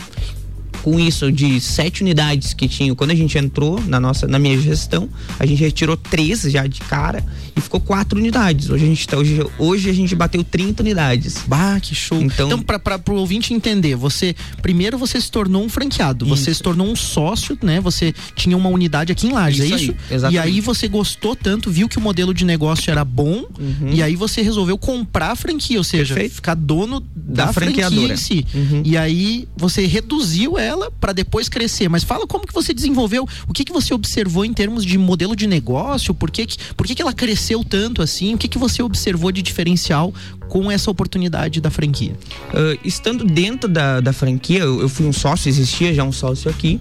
Com 0.83 0.99
isso, 0.99 1.31
de 1.31 1.61
sete 1.61 2.01
unidades 2.01 2.53
que 2.53 2.67
tinha, 2.67 2.93
quando 2.93 3.11
a 3.11 3.15
gente 3.15 3.37
entrou 3.37 3.81
na 3.87 3.99
nossa, 3.99 4.27
na 4.27 4.37
minha 4.37 4.59
gestão, 4.59 5.09
a 5.39 5.45
gente 5.45 5.59
retirou 5.59 5.95
três 5.95 6.41
já 6.41 6.67
de 6.67 6.81
cara 6.81 7.23
e 7.55 7.61
ficou 7.61 7.79
quatro 7.79 8.19
unidades. 8.19 8.69
Hoje 8.69 8.83
a 8.83 8.87
gente 8.87 9.07
tá, 9.07 9.17
hoje, 9.17 9.45
hoje 9.57 9.89
a 9.89 9.93
gente 9.93 10.13
bateu 10.15 10.43
30 10.43 10.83
unidades. 10.83 11.37
Bah, 11.47 11.79
que 11.79 11.95
show. 11.95 12.21
Então, 12.21 12.47
então 12.47 12.61
para 12.61 12.99
o 13.09 13.15
ouvinte 13.15 13.53
entender, 13.53 13.95
você 13.95 14.35
primeiro 14.61 14.97
você 14.97 15.21
se 15.21 15.31
tornou 15.31 15.63
um 15.63 15.69
franqueado, 15.69 16.25
isso. 16.25 16.35
você 16.35 16.53
se 16.53 16.61
tornou 16.61 16.87
um 16.87 16.95
sócio, 16.95 17.57
né? 17.63 17.79
Você 17.79 18.13
tinha 18.35 18.57
uma 18.57 18.69
unidade 18.69 19.11
aqui 19.11 19.27
em 19.27 19.31
Lages, 19.31 19.61
é 19.61 19.65
isso 19.65 19.73
é 19.73 19.77
isso? 19.77 19.91
Aí, 19.91 20.15
exatamente. 20.15 20.35
E 20.35 20.39
aí 20.39 20.61
você 20.61 20.87
gostou 20.87 21.35
tanto, 21.35 21.71
viu 21.71 21.87
que 21.87 21.97
o 21.97 22.01
modelo 22.01 22.33
de 22.33 22.43
negócio 22.43 22.91
era 22.91 23.05
bom 23.05 23.45
uhum. 23.57 23.89
e 23.91 24.03
aí 24.03 24.15
você 24.15 24.41
resolveu 24.41 24.77
comprar 24.77 25.31
a 25.31 25.35
franquia, 25.35 25.77
ou 25.77 25.83
seja, 25.83 26.13
Perfeito. 26.13 26.35
ficar 26.35 26.55
dono 26.55 26.99
da, 27.15 27.45
da 27.45 27.53
franquia 27.53 27.87
em 27.87 28.17
si. 28.17 28.45
Uhum. 28.53 28.81
E 28.83 28.97
aí 28.97 29.47
você 29.55 29.85
reduziu 29.85 30.57
ela 30.57 30.72
para 30.99 31.13
depois 31.13 31.49
crescer. 31.49 31.89
Mas 31.89 32.03
fala 32.03 32.27
como 32.27 32.45
que 32.45 32.53
você 32.53 32.73
desenvolveu, 32.73 33.27
o 33.47 33.53
que 33.53 33.63
que 33.63 33.73
você 33.73 33.93
observou 33.93 34.45
em 34.45 34.53
termos 34.53 34.85
de 34.85 34.97
modelo 34.97 35.35
de 35.35 35.47
negócio, 35.47 36.13
por 36.13 36.31
que 36.31 36.45
que, 36.45 36.57
por 36.73 36.85
que, 36.85 36.95
que 36.95 37.01
ela 37.01 37.13
cresceu 37.13 37.63
tanto 37.63 38.01
assim, 38.01 38.33
o 38.33 38.37
que 38.37 38.47
que 38.47 38.57
você 38.57 38.81
observou 38.81 39.31
de 39.31 39.41
diferencial 39.41 40.13
com 40.47 40.71
essa 40.71 40.89
oportunidade 40.89 41.61
da 41.61 41.69
franquia? 41.69 42.13
Uh, 42.49 42.79
estando 42.83 43.23
dentro 43.23 43.69
da, 43.69 43.99
da 43.99 44.13
franquia, 44.13 44.59
eu, 44.59 44.81
eu, 44.81 44.89
fui 44.89 45.05
um 45.05 45.13
sócio, 45.13 45.49
existia 45.49 45.93
já 45.93 46.03
um 46.03 46.11
sócio 46.11 46.49
aqui, 46.49 46.79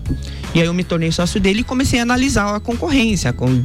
e 0.55 0.61
aí 0.61 0.67
eu 0.67 0.75
me 0.75 0.85
tornei 0.85 1.11
sócio 1.13 1.41
dele 1.41 1.61
e 1.61 1.65
comecei 1.65 1.99
a 1.99 2.03
analisar 2.03 2.55
a 2.55 2.61
concorrência, 2.61 3.33
com, 3.33 3.63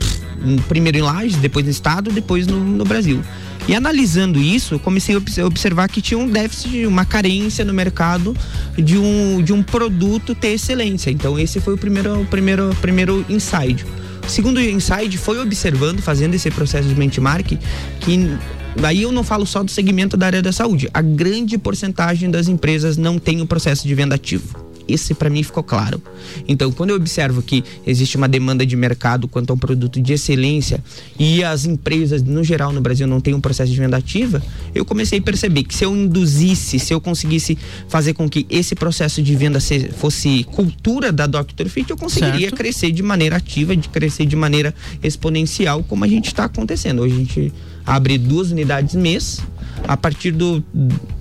primeiro 0.67 0.97
em 0.97 1.01
Lages, 1.01 1.37
depois 1.37 1.65
no 1.65 1.71
estado, 1.71 2.11
depois 2.11 2.47
no, 2.47 2.59
no 2.59 2.85
Brasil. 2.85 3.21
E 3.67 3.75
analisando 3.75 4.39
isso, 4.39 4.75
eu 4.75 4.79
comecei 4.79 5.13
a 5.13 5.45
observar 5.45 5.89
que 5.89 6.01
tinha 6.01 6.17
um 6.17 6.29
déficit, 6.29 6.85
uma 6.85 7.03
carência 7.03 7.65
no 7.65 7.73
mercado 7.73 8.35
de 8.77 8.97
um, 8.97 9.41
de 9.43 9.51
um 9.51 9.61
produto 9.61 10.33
ter 10.33 10.53
excelência. 10.53 11.11
Então 11.11 11.37
esse 11.37 11.59
foi 11.59 11.73
o 11.73 11.77
primeiro, 11.77 12.21
o 12.21 12.25
primeiro, 12.25 12.73
primeiro 12.79 13.25
insight. 13.27 13.85
O 14.25 14.29
segundo 14.29 14.61
insight 14.61 15.17
foi 15.17 15.39
observando, 15.39 16.01
fazendo 16.01 16.33
esse 16.33 16.49
processo 16.49 16.87
de 16.87 16.95
benchmark, 16.95 17.57
que 17.99 18.37
Daí 18.79 19.01
eu 19.01 19.11
não 19.11 19.23
falo 19.23 19.43
só 19.45 19.63
do 19.63 19.71
segmento 19.71 20.15
da 20.15 20.27
área 20.27 20.41
da 20.41 20.51
saúde. 20.51 20.87
A 20.93 21.01
grande 21.01 21.57
porcentagem 21.57 22.29
das 22.29 22.47
empresas 22.47 22.95
não 22.95 23.17
tem 23.17 23.41
o 23.41 23.47
processo 23.47 23.87
de 23.87 23.95
venda 23.95 24.13
ativo. 24.13 24.66
Esse 24.87 25.13
para 25.13 25.29
mim 25.29 25.43
ficou 25.43 25.63
claro. 25.63 26.01
Então, 26.47 26.71
quando 26.71 26.91
eu 26.91 26.95
observo 26.95 27.41
que 27.41 27.63
existe 27.85 28.17
uma 28.17 28.27
demanda 28.27 28.65
de 28.65 28.75
mercado 28.75 29.27
quanto 29.27 29.51
a 29.51 29.53
um 29.53 29.57
produto 29.57 30.01
de 30.01 30.13
excelência 30.13 30.83
e 31.19 31.43
as 31.43 31.65
empresas 31.65 32.23
no 32.23 32.43
geral 32.43 32.71
no 32.71 32.81
Brasil 32.81 33.07
não 33.07 33.19
têm 33.19 33.33
um 33.33 33.41
processo 33.41 33.71
de 33.71 33.77
venda 33.77 33.97
ativa, 33.97 34.41
eu 34.73 34.85
comecei 34.85 35.19
a 35.19 35.21
perceber 35.21 35.63
que 35.63 35.75
se 35.75 35.85
eu 35.85 35.95
induzisse, 35.95 36.79
se 36.79 36.93
eu 36.93 37.01
conseguisse 37.01 37.57
fazer 37.87 38.13
com 38.13 38.29
que 38.29 38.45
esse 38.49 38.75
processo 38.75 39.21
de 39.21 39.35
venda 39.35 39.59
fosse 39.97 40.43
cultura 40.45 41.11
da 41.11 41.27
Dr. 41.27 41.67
Fit, 41.67 41.89
eu 41.89 41.97
conseguiria 41.97 42.47
certo. 42.47 42.55
crescer 42.55 42.91
de 42.91 43.03
maneira 43.03 43.35
ativa, 43.35 43.75
de 43.75 43.89
crescer 43.89 44.25
de 44.25 44.35
maneira 44.35 44.73
exponencial, 45.03 45.83
como 45.83 46.03
a 46.03 46.07
gente 46.07 46.27
está 46.27 46.45
acontecendo. 46.45 47.01
Hoje 47.01 47.15
a 47.15 47.17
gente 47.17 47.53
abre 47.85 48.17
duas 48.17 48.51
unidades 48.51 48.95
mês. 48.95 49.39
A 49.87 49.95
partir 49.95 50.31
do, 50.31 50.63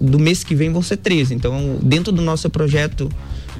do 0.00 0.18
mês 0.18 0.42
que 0.42 0.54
vem 0.54 0.72
vão 0.72 0.80
ser 0.80 0.96
13. 0.96 1.34
Então, 1.34 1.78
dentro 1.82 2.10
do 2.10 2.22
nosso 2.22 2.48
projeto 2.48 3.08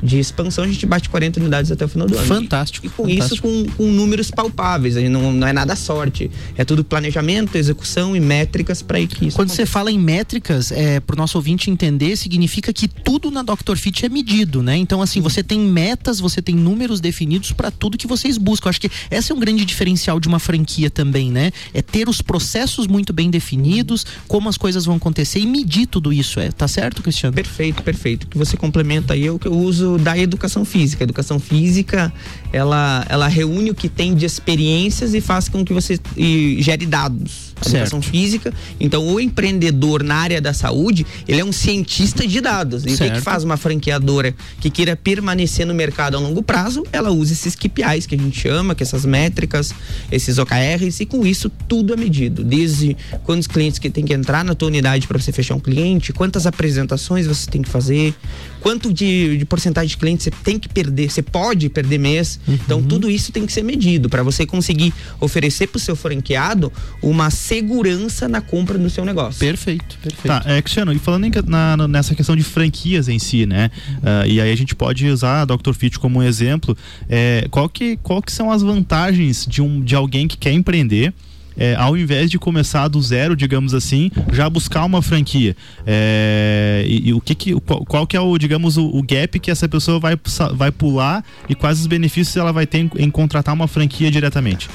de 0.02 0.18
expansão, 0.18 0.64
a 0.64 0.66
gente 0.66 0.84
bate 0.86 1.08
40 1.08 1.40
unidades 1.40 1.70
até 1.70 1.84
o 1.84 1.88
final 1.88 2.06
do 2.06 2.16
ano. 2.16 2.26
Fantástico. 2.26 2.86
E 2.86 2.88
com 2.88 3.04
fantástico. 3.04 3.48
isso, 3.48 3.66
com, 3.66 3.76
com, 3.76 3.90
números 3.90 4.30
palpáveis. 4.30 4.94
Não, 5.10 5.32
não 5.32 5.46
é 5.46 5.52
nada 5.52 5.76
sorte. 5.76 6.30
É 6.56 6.64
tudo 6.64 6.84
planejamento, 6.84 7.56
execução 7.56 8.16
e 8.16 8.20
métricas 8.20 8.82
para 8.82 9.00
isso. 9.00 9.32
Quando 9.32 9.50
você 9.50 9.66
fala 9.66 9.90
em 9.90 9.98
métricas, 9.98 10.72
é, 10.72 11.00
para 11.00 11.14
o 11.14 11.16
nosso 11.16 11.38
ouvinte 11.38 11.70
entender, 11.70 12.16
significa 12.16 12.72
que 12.72 12.88
tudo 12.88 13.30
na 13.30 13.42
Dr. 13.42 13.76
Fit 13.76 14.04
é 14.04 14.08
medido, 14.08 14.62
né? 14.62 14.76
Então, 14.76 15.02
assim, 15.02 15.20
você 15.20 15.42
tem 15.42 15.60
metas, 15.60 16.20
você 16.20 16.40
tem 16.42 16.54
números 16.54 17.00
definidos 17.00 17.52
para 17.52 17.70
tudo 17.70 17.98
que 17.98 18.06
vocês 18.06 18.38
buscam. 18.38 18.68
Acho 18.70 18.80
que 18.80 18.90
esse 19.10 19.32
é 19.32 19.34
um 19.34 19.38
grande 19.38 19.64
diferencial 19.64 20.20
de 20.20 20.28
uma 20.28 20.38
franquia 20.38 20.90
também, 20.90 21.30
né? 21.30 21.50
É 21.72 21.82
ter 21.82 22.08
os 22.08 22.20
processos 22.22 22.86
muito 22.86 23.12
bem 23.12 23.30
definidos, 23.30 24.04
como 24.28 24.48
as 24.48 24.56
coisas 24.56 24.84
vão 24.84 24.96
acontecer 24.96 25.40
e 25.40 25.46
medir 25.46 25.86
tudo 25.86 26.12
isso. 26.12 26.40
É, 26.40 26.50
tá 26.50 26.68
certo, 26.68 27.02
Cristiano? 27.02 27.34
Perfeito, 27.34 27.82
perfeito. 27.82 28.26
Que 28.26 28.38
você 28.38 28.56
complementa 28.56 29.14
aí 29.14 29.26
é 29.26 29.38
que 29.38 29.46
eu 29.46 29.58
uso 29.58 29.95
da 29.98 30.16
educação 30.18 30.64
física. 30.64 31.02
A 31.02 31.06
educação 31.06 31.38
física, 31.38 32.12
ela, 32.52 33.04
ela 33.08 33.28
reúne 33.28 33.70
o 33.70 33.74
que 33.74 33.88
tem 33.88 34.14
de 34.14 34.24
experiências 34.24 35.14
e 35.14 35.20
faz 35.20 35.48
com 35.48 35.64
que 35.64 35.72
você 35.72 35.98
e, 36.16 36.58
gere 36.60 36.86
dados. 36.86 37.45
A 37.64 37.68
educação 37.68 38.02
física. 38.02 38.52
Então, 38.78 39.06
o 39.06 39.20
empreendedor 39.20 40.02
na 40.02 40.16
área 40.16 40.40
da 40.40 40.52
saúde, 40.52 41.06
ele 41.26 41.40
é 41.40 41.44
um 41.44 41.52
cientista 41.52 42.26
de 42.26 42.40
dados. 42.40 42.84
E 42.84 42.94
o 42.94 42.98
que, 42.98 43.10
que 43.10 43.20
faz 43.20 43.44
uma 43.44 43.56
franqueadora 43.56 44.34
que 44.60 44.70
queira 44.70 44.94
permanecer 44.94 45.66
no 45.66 45.74
mercado 45.74 46.16
a 46.16 46.20
longo 46.20 46.42
prazo? 46.42 46.84
Ela 46.92 47.10
usa 47.10 47.32
esses 47.32 47.54
KPIs 47.54 48.06
que 48.06 48.14
a 48.14 48.18
gente 48.18 48.38
chama, 48.38 48.74
que 48.74 48.82
essas 48.82 49.04
métricas, 49.04 49.74
esses 50.10 50.38
OKRs, 50.38 51.00
e 51.00 51.06
com 51.06 51.26
isso 51.26 51.50
tudo 51.66 51.94
é 51.94 51.96
medido. 51.96 52.44
Desde 52.44 52.96
quantos 53.24 53.46
clientes 53.46 53.78
que 53.78 53.88
tem 53.88 54.04
que 54.04 54.12
entrar 54.12 54.44
na 54.44 54.54
tua 54.54 54.68
unidade 54.68 55.06
para 55.06 55.18
você 55.18 55.32
fechar 55.32 55.54
um 55.54 55.60
cliente, 55.60 56.12
quantas 56.12 56.46
apresentações 56.46 57.26
você 57.26 57.50
tem 57.50 57.62
que 57.62 57.68
fazer, 57.68 58.14
quanto 58.60 58.92
de, 58.92 59.38
de 59.38 59.44
porcentagem 59.44 59.88
de 59.88 59.96
clientes 59.96 60.24
você 60.24 60.30
tem 60.42 60.58
que 60.58 60.68
perder, 60.68 61.10
você 61.10 61.22
pode 61.22 61.68
perder 61.68 61.98
mês. 61.98 62.38
Uhum. 62.46 62.54
Então 62.54 62.82
tudo 62.82 63.10
isso 63.10 63.32
tem 63.32 63.46
que 63.46 63.52
ser 63.52 63.62
medido 63.62 64.08
para 64.08 64.22
você 64.22 64.44
conseguir 64.44 64.92
oferecer 65.20 65.68
para 65.68 65.76
o 65.76 65.80
seu 65.80 65.96
franqueado 65.96 66.72
uma 67.02 67.30
segurança 67.46 68.28
na 68.28 68.40
compra 68.40 68.76
do 68.76 68.90
seu 68.90 69.04
negócio. 69.04 69.38
Perfeito, 69.38 69.96
perfeito. 70.02 70.26
Tá, 70.26 70.42
é, 70.44 70.60
Cristiano, 70.60 70.92
e 70.92 70.98
falando 70.98 71.26
em, 71.26 71.32
na, 71.46 71.88
nessa 71.88 72.14
questão 72.14 72.34
de 72.34 72.42
franquias 72.42 73.08
em 73.08 73.20
si, 73.20 73.46
né? 73.46 73.70
Uh, 73.98 74.26
e 74.26 74.40
aí 74.40 74.50
a 74.50 74.56
gente 74.56 74.74
pode 74.74 75.08
usar 75.08 75.42
a 75.42 75.44
Dr. 75.44 75.72
Fit 75.72 75.98
como 75.98 76.18
um 76.18 76.22
exemplo. 76.22 76.76
É, 77.08 77.46
qual, 77.50 77.68
que, 77.68 77.96
qual 77.98 78.20
que 78.20 78.32
são 78.32 78.50
as 78.50 78.62
vantagens 78.62 79.46
de, 79.46 79.62
um, 79.62 79.80
de 79.80 79.94
alguém 79.94 80.26
que 80.26 80.36
quer 80.36 80.52
empreender? 80.52 81.14
É, 81.56 81.74
ao 81.74 81.96
invés 81.96 82.30
de 82.30 82.38
começar 82.38 82.88
do 82.88 83.00
zero, 83.00 83.36
digamos 83.36 83.74
assim, 83.74 84.10
já 84.32 84.48
buscar 84.48 84.84
uma 84.84 85.02
franquia. 85.02 85.56
É, 85.86 86.84
e, 86.86 87.08
e, 87.08 87.14
o 87.14 87.20
que, 87.20 87.34
que 87.34 87.60
qual, 87.60 87.84
qual, 87.84 88.06
que 88.06 88.16
é 88.16 88.20
o, 88.20 88.36
digamos, 88.38 88.76
o, 88.76 88.86
o, 88.86 89.02
gap 89.02 89.38
que 89.38 89.50
essa 89.50 89.68
pessoa 89.68 89.98
vai, 89.98 90.18
vai 90.54 90.70
pular 90.70 91.24
e 91.48 91.54
quais 91.54 91.80
os 91.80 91.86
benefícios 91.86 92.36
ela 92.36 92.52
vai 92.52 92.66
ter 92.66 92.78
em, 92.78 92.90
em 92.96 93.10
contratar 93.10 93.54
uma 93.54 93.66
franquia 93.66 94.10
diretamente? 94.10 94.68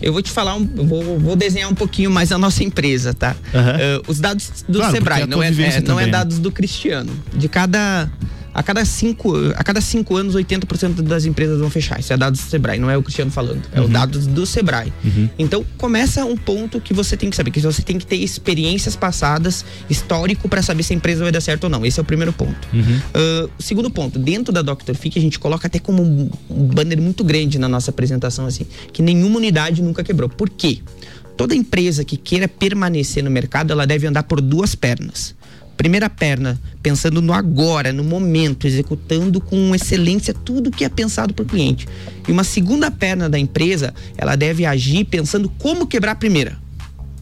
Eu 0.00 0.12
vou 0.12 0.22
te 0.22 0.30
falar, 0.30 0.54
um, 0.54 0.64
vou, 0.64 1.18
vou, 1.18 1.36
desenhar 1.36 1.70
um 1.70 1.74
pouquinho 1.74 2.10
mais 2.10 2.32
a 2.32 2.38
nossa 2.38 2.62
empresa, 2.64 3.14
tá? 3.14 3.34
Uhum. 3.52 3.60
Uh, 3.60 4.02
os 4.08 4.20
dados 4.20 4.64
do 4.68 4.78
claro, 4.78 4.94
Sebrae, 4.94 5.26
não 5.26 5.42
é, 5.42 5.48
é 5.48 5.80
não 5.80 6.00
é 6.00 6.06
dados 6.06 6.38
do 6.38 6.50
Cristiano. 6.50 7.12
De 7.34 7.48
cada 7.48 8.10
a 8.56 8.62
cada 8.62 8.82
cinco, 8.86 9.36
a 9.54 9.62
cada 9.62 9.82
cinco 9.82 10.16
anos, 10.16 10.34
80% 10.34 11.02
das 11.02 11.26
empresas 11.26 11.60
vão 11.60 11.68
fechar. 11.68 12.00
Isso 12.00 12.10
é 12.10 12.16
dados 12.16 12.40
do 12.40 12.48
Sebrae, 12.48 12.78
não 12.78 12.88
é 12.88 12.96
o 12.96 13.02
Cristiano 13.02 13.30
falando. 13.30 13.60
É 13.70 13.80
uhum. 13.80 13.86
o 13.86 13.88
dados 13.90 14.26
do 14.26 14.46
Sebrae. 14.46 14.90
Uhum. 15.04 15.28
Então, 15.38 15.62
começa 15.76 16.24
um 16.24 16.38
ponto 16.38 16.80
que 16.80 16.94
você 16.94 17.18
tem 17.18 17.28
que 17.28 17.36
saber, 17.36 17.50
que 17.50 17.60
você 17.60 17.82
tem 17.82 17.98
que 17.98 18.06
ter 18.06 18.16
experiências 18.16 18.96
passadas, 18.96 19.62
histórico, 19.90 20.48
para 20.48 20.62
saber 20.62 20.82
se 20.84 20.94
a 20.94 20.96
empresa 20.96 21.22
vai 21.22 21.30
dar 21.30 21.42
certo 21.42 21.64
ou 21.64 21.70
não. 21.70 21.84
Esse 21.84 22.00
é 22.00 22.02
o 22.02 22.04
primeiro 22.06 22.32
ponto. 22.32 22.66
Uhum. 22.72 22.80
Uh, 22.80 23.50
segundo 23.58 23.90
ponto, 23.90 24.18
dentro 24.18 24.54
da 24.54 24.62
Dr. 24.62 24.94
Fic, 24.94 25.18
a 25.18 25.22
gente 25.22 25.38
coloca 25.38 25.66
até 25.66 25.78
como 25.78 26.02
um, 26.02 26.30
um 26.48 26.64
banner 26.64 26.98
muito 26.98 27.22
grande 27.22 27.58
na 27.58 27.68
nossa 27.68 27.90
apresentação, 27.90 28.46
assim, 28.46 28.64
que 28.90 29.02
nenhuma 29.02 29.36
unidade 29.36 29.82
nunca 29.82 30.02
quebrou. 30.02 30.30
Por 30.30 30.48
quê? 30.48 30.78
Toda 31.36 31.54
empresa 31.54 32.06
que 32.06 32.16
queira 32.16 32.48
permanecer 32.48 33.22
no 33.22 33.30
mercado, 33.30 33.70
ela 33.70 33.86
deve 33.86 34.06
andar 34.06 34.22
por 34.22 34.40
duas 34.40 34.74
pernas 34.74 35.36
primeira 35.76 36.08
perna, 36.08 36.58
pensando 36.82 37.20
no 37.20 37.32
agora, 37.32 37.92
no 37.92 38.02
momento, 38.02 38.66
executando 38.66 39.40
com 39.40 39.74
excelência 39.74 40.32
tudo 40.32 40.70
que 40.70 40.84
é 40.84 40.88
pensado 40.88 41.34
o 41.38 41.46
cliente. 41.46 41.86
E 42.26 42.32
uma 42.32 42.44
segunda 42.44 42.90
perna 42.90 43.28
da 43.28 43.38
empresa, 43.38 43.94
ela 44.16 44.36
deve 44.36 44.64
agir 44.64 45.04
pensando 45.04 45.48
como 45.58 45.86
quebrar 45.86 46.12
a 46.12 46.16
primeira. 46.16 46.58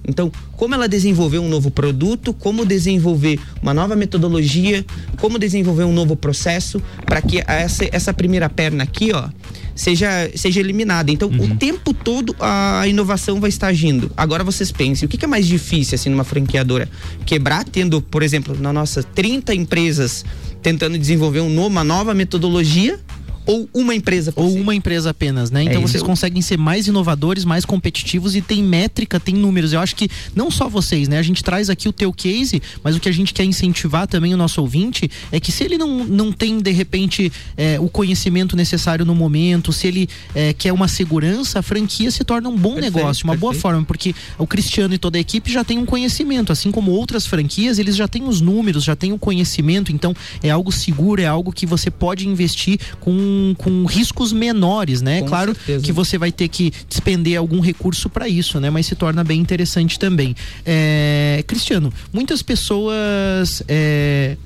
Então, 0.06 0.30
como 0.52 0.74
ela 0.74 0.86
desenvolver 0.86 1.38
um 1.38 1.48
novo 1.48 1.70
produto, 1.70 2.34
como 2.34 2.66
desenvolver 2.66 3.40
uma 3.62 3.72
nova 3.72 3.96
metodologia, 3.96 4.84
como 5.18 5.38
desenvolver 5.38 5.84
um 5.84 5.92
novo 5.92 6.14
processo 6.14 6.80
para 7.06 7.22
que 7.22 7.42
essa, 7.46 7.88
essa 7.90 8.12
primeira 8.12 8.50
perna 8.50 8.84
aqui, 8.84 9.12
ó, 9.12 9.28
seja, 9.74 10.30
seja 10.34 10.60
eliminada. 10.60 11.10
Então, 11.10 11.28
uhum. 11.28 11.52
o 11.52 11.56
tempo 11.56 11.92
todo 11.92 12.34
a 12.38 12.86
inovação 12.86 13.40
vai 13.40 13.48
estar 13.48 13.68
agindo. 13.68 14.10
Agora 14.16 14.44
vocês 14.44 14.70
pensem, 14.70 15.06
o 15.06 15.08
que, 15.08 15.18
que 15.18 15.24
é 15.24 15.28
mais 15.28 15.46
difícil 15.46 15.94
assim 15.94 16.10
numa 16.10 16.24
franqueadora? 16.24 16.88
Quebrar 17.26 17.64
tendo, 17.64 18.00
por 18.00 18.22
exemplo, 18.22 18.56
na 18.58 18.72
nossa 18.72 19.02
30 19.02 19.54
empresas 19.54 20.24
tentando 20.62 20.96
desenvolver 20.96 21.40
uma 21.40 21.84
nova 21.84 22.14
metodologia 22.14 22.98
ou 23.46 23.68
uma 23.74 23.94
empresa 23.94 24.32
Ou 24.36 24.50
si. 24.50 24.60
uma 24.60 24.74
empresa 24.74 25.10
apenas, 25.10 25.50
né? 25.50 25.62
Então 25.62 25.78
é 25.78 25.80
vocês 25.80 26.02
conseguem 26.02 26.40
ser 26.40 26.56
mais 26.56 26.86
inovadores, 26.86 27.44
mais 27.44 27.64
competitivos 27.64 28.34
e 28.34 28.40
tem 28.40 28.62
métrica, 28.62 29.20
tem 29.20 29.34
números. 29.34 29.72
Eu 29.72 29.80
acho 29.80 29.94
que 29.94 30.08
não 30.34 30.50
só 30.50 30.68
vocês, 30.68 31.08
né? 31.08 31.18
A 31.18 31.22
gente 31.22 31.42
traz 31.42 31.68
aqui 31.68 31.88
o 31.88 31.92
teu 31.92 32.12
case, 32.12 32.62
mas 32.82 32.96
o 32.96 33.00
que 33.00 33.08
a 33.08 33.12
gente 33.12 33.34
quer 33.34 33.44
incentivar 33.44 34.06
também 34.06 34.32
o 34.32 34.36
nosso 34.36 34.60
ouvinte 34.60 35.10
é 35.30 35.38
que 35.38 35.52
se 35.52 35.64
ele 35.64 35.76
não, 35.76 36.04
não 36.04 36.32
tem, 36.32 36.58
de 36.58 36.70
repente, 36.70 37.32
é, 37.56 37.78
o 37.78 37.88
conhecimento 37.88 38.56
necessário 38.56 39.04
no 39.04 39.14
momento, 39.14 39.72
se 39.72 39.86
ele 39.86 40.08
é, 40.34 40.52
quer 40.52 40.72
uma 40.72 40.88
segurança, 40.88 41.58
a 41.58 41.62
franquia 41.62 42.10
se 42.10 42.24
torna 42.24 42.48
um 42.48 42.56
bom 42.56 42.74
perfeito, 42.74 42.96
negócio, 42.96 43.24
uma 43.24 43.32
perfeito. 43.32 43.40
boa 43.40 43.54
forma, 43.54 43.84
porque 43.84 44.14
o 44.38 44.46
Cristiano 44.46 44.94
e 44.94 44.98
toda 44.98 45.18
a 45.18 45.20
equipe 45.20 45.52
já 45.52 45.64
tem 45.64 45.78
um 45.78 45.86
conhecimento, 45.86 46.52
assim 46.52 46.70
como 46.70 46.90
outras 46.92 47.26
franquias, 47.26 47.78
eles 47.78 47.96
já 47.96 48.08
têm 48.08 48.24
os 48.24 48.40
números, 48.40 48.84
já 48.84 48.96
têm 48.96 49.12
o 49.12 49.18
conhecimento, 49.18 49.92
então 49.92 50.14
é 50.42 50.50
algo 50.50 50.72
seguro, 50.72 51.20
é 51.20 51.26
algo 51.26 51.52
que 51.52 51.66
você 51.66 51.90
pode 51.90 52.28
investir 52.28 52.78
com, 53.00 53.12
com 53.56 53.84
riscos 53.86 54.32
menores, 54.32 55.02
né? 55.02 55.20
Com 55.20 55.28
claro 55.28 55.54
certeza. 55.54 55.84
que 55.84 55.92
você 55.92 56.18
vai 56.18 56.32
ter 56.32 56.48
que 56.48 56.72
despender 56.88 57.38
algum 57.38 57.60
recurso 57.60 58.08
para 58.08 58.28
isso, 58.28 58.60
né? 58.60 58.70
Mas 58.70 58.86
se 58.86 58.94
torna 58.94 59.24
bem 59.24 59.40
interessante 59.40 59.98
também. 59.98 60.34
É, 60.64 61.44
Cristiano, 61.46 61.92
muitas 62.12 62.42
pessoas. 62.42 63.62
É... 63.68 64.36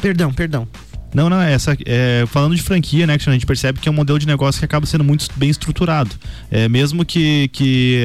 Perdão, 0.00 0.32
perdão. 0.32 0.66
Não, 1.12 1.28
não, 1.28 1.40
essa, 1.40 1.76
é, 1.86 2.24
falando 2.28 2.54
de 2.54 2.62
franquia, 2.62 3.04
né, 3.04 3.14
a 3.14 3.32
gente 3.32 3.44
percebe 3.44 3.80
que 3.80 3.88
é 3.88 3.92
um 3.92 3.94
modelo 3.94 4.18
de 4.18 4.28
negócio 4.28 4.60
que 4.60 4.64
acaba 4.64 4.86
sendo 4.86 5.02
muito 5.02 5.26
bem 5.34 5.50
estruturado. 5.50 6.10
É, 6.50 6.68
mesmo 6.68 7.04
que, 7.04 7.48
que 7.48 8.04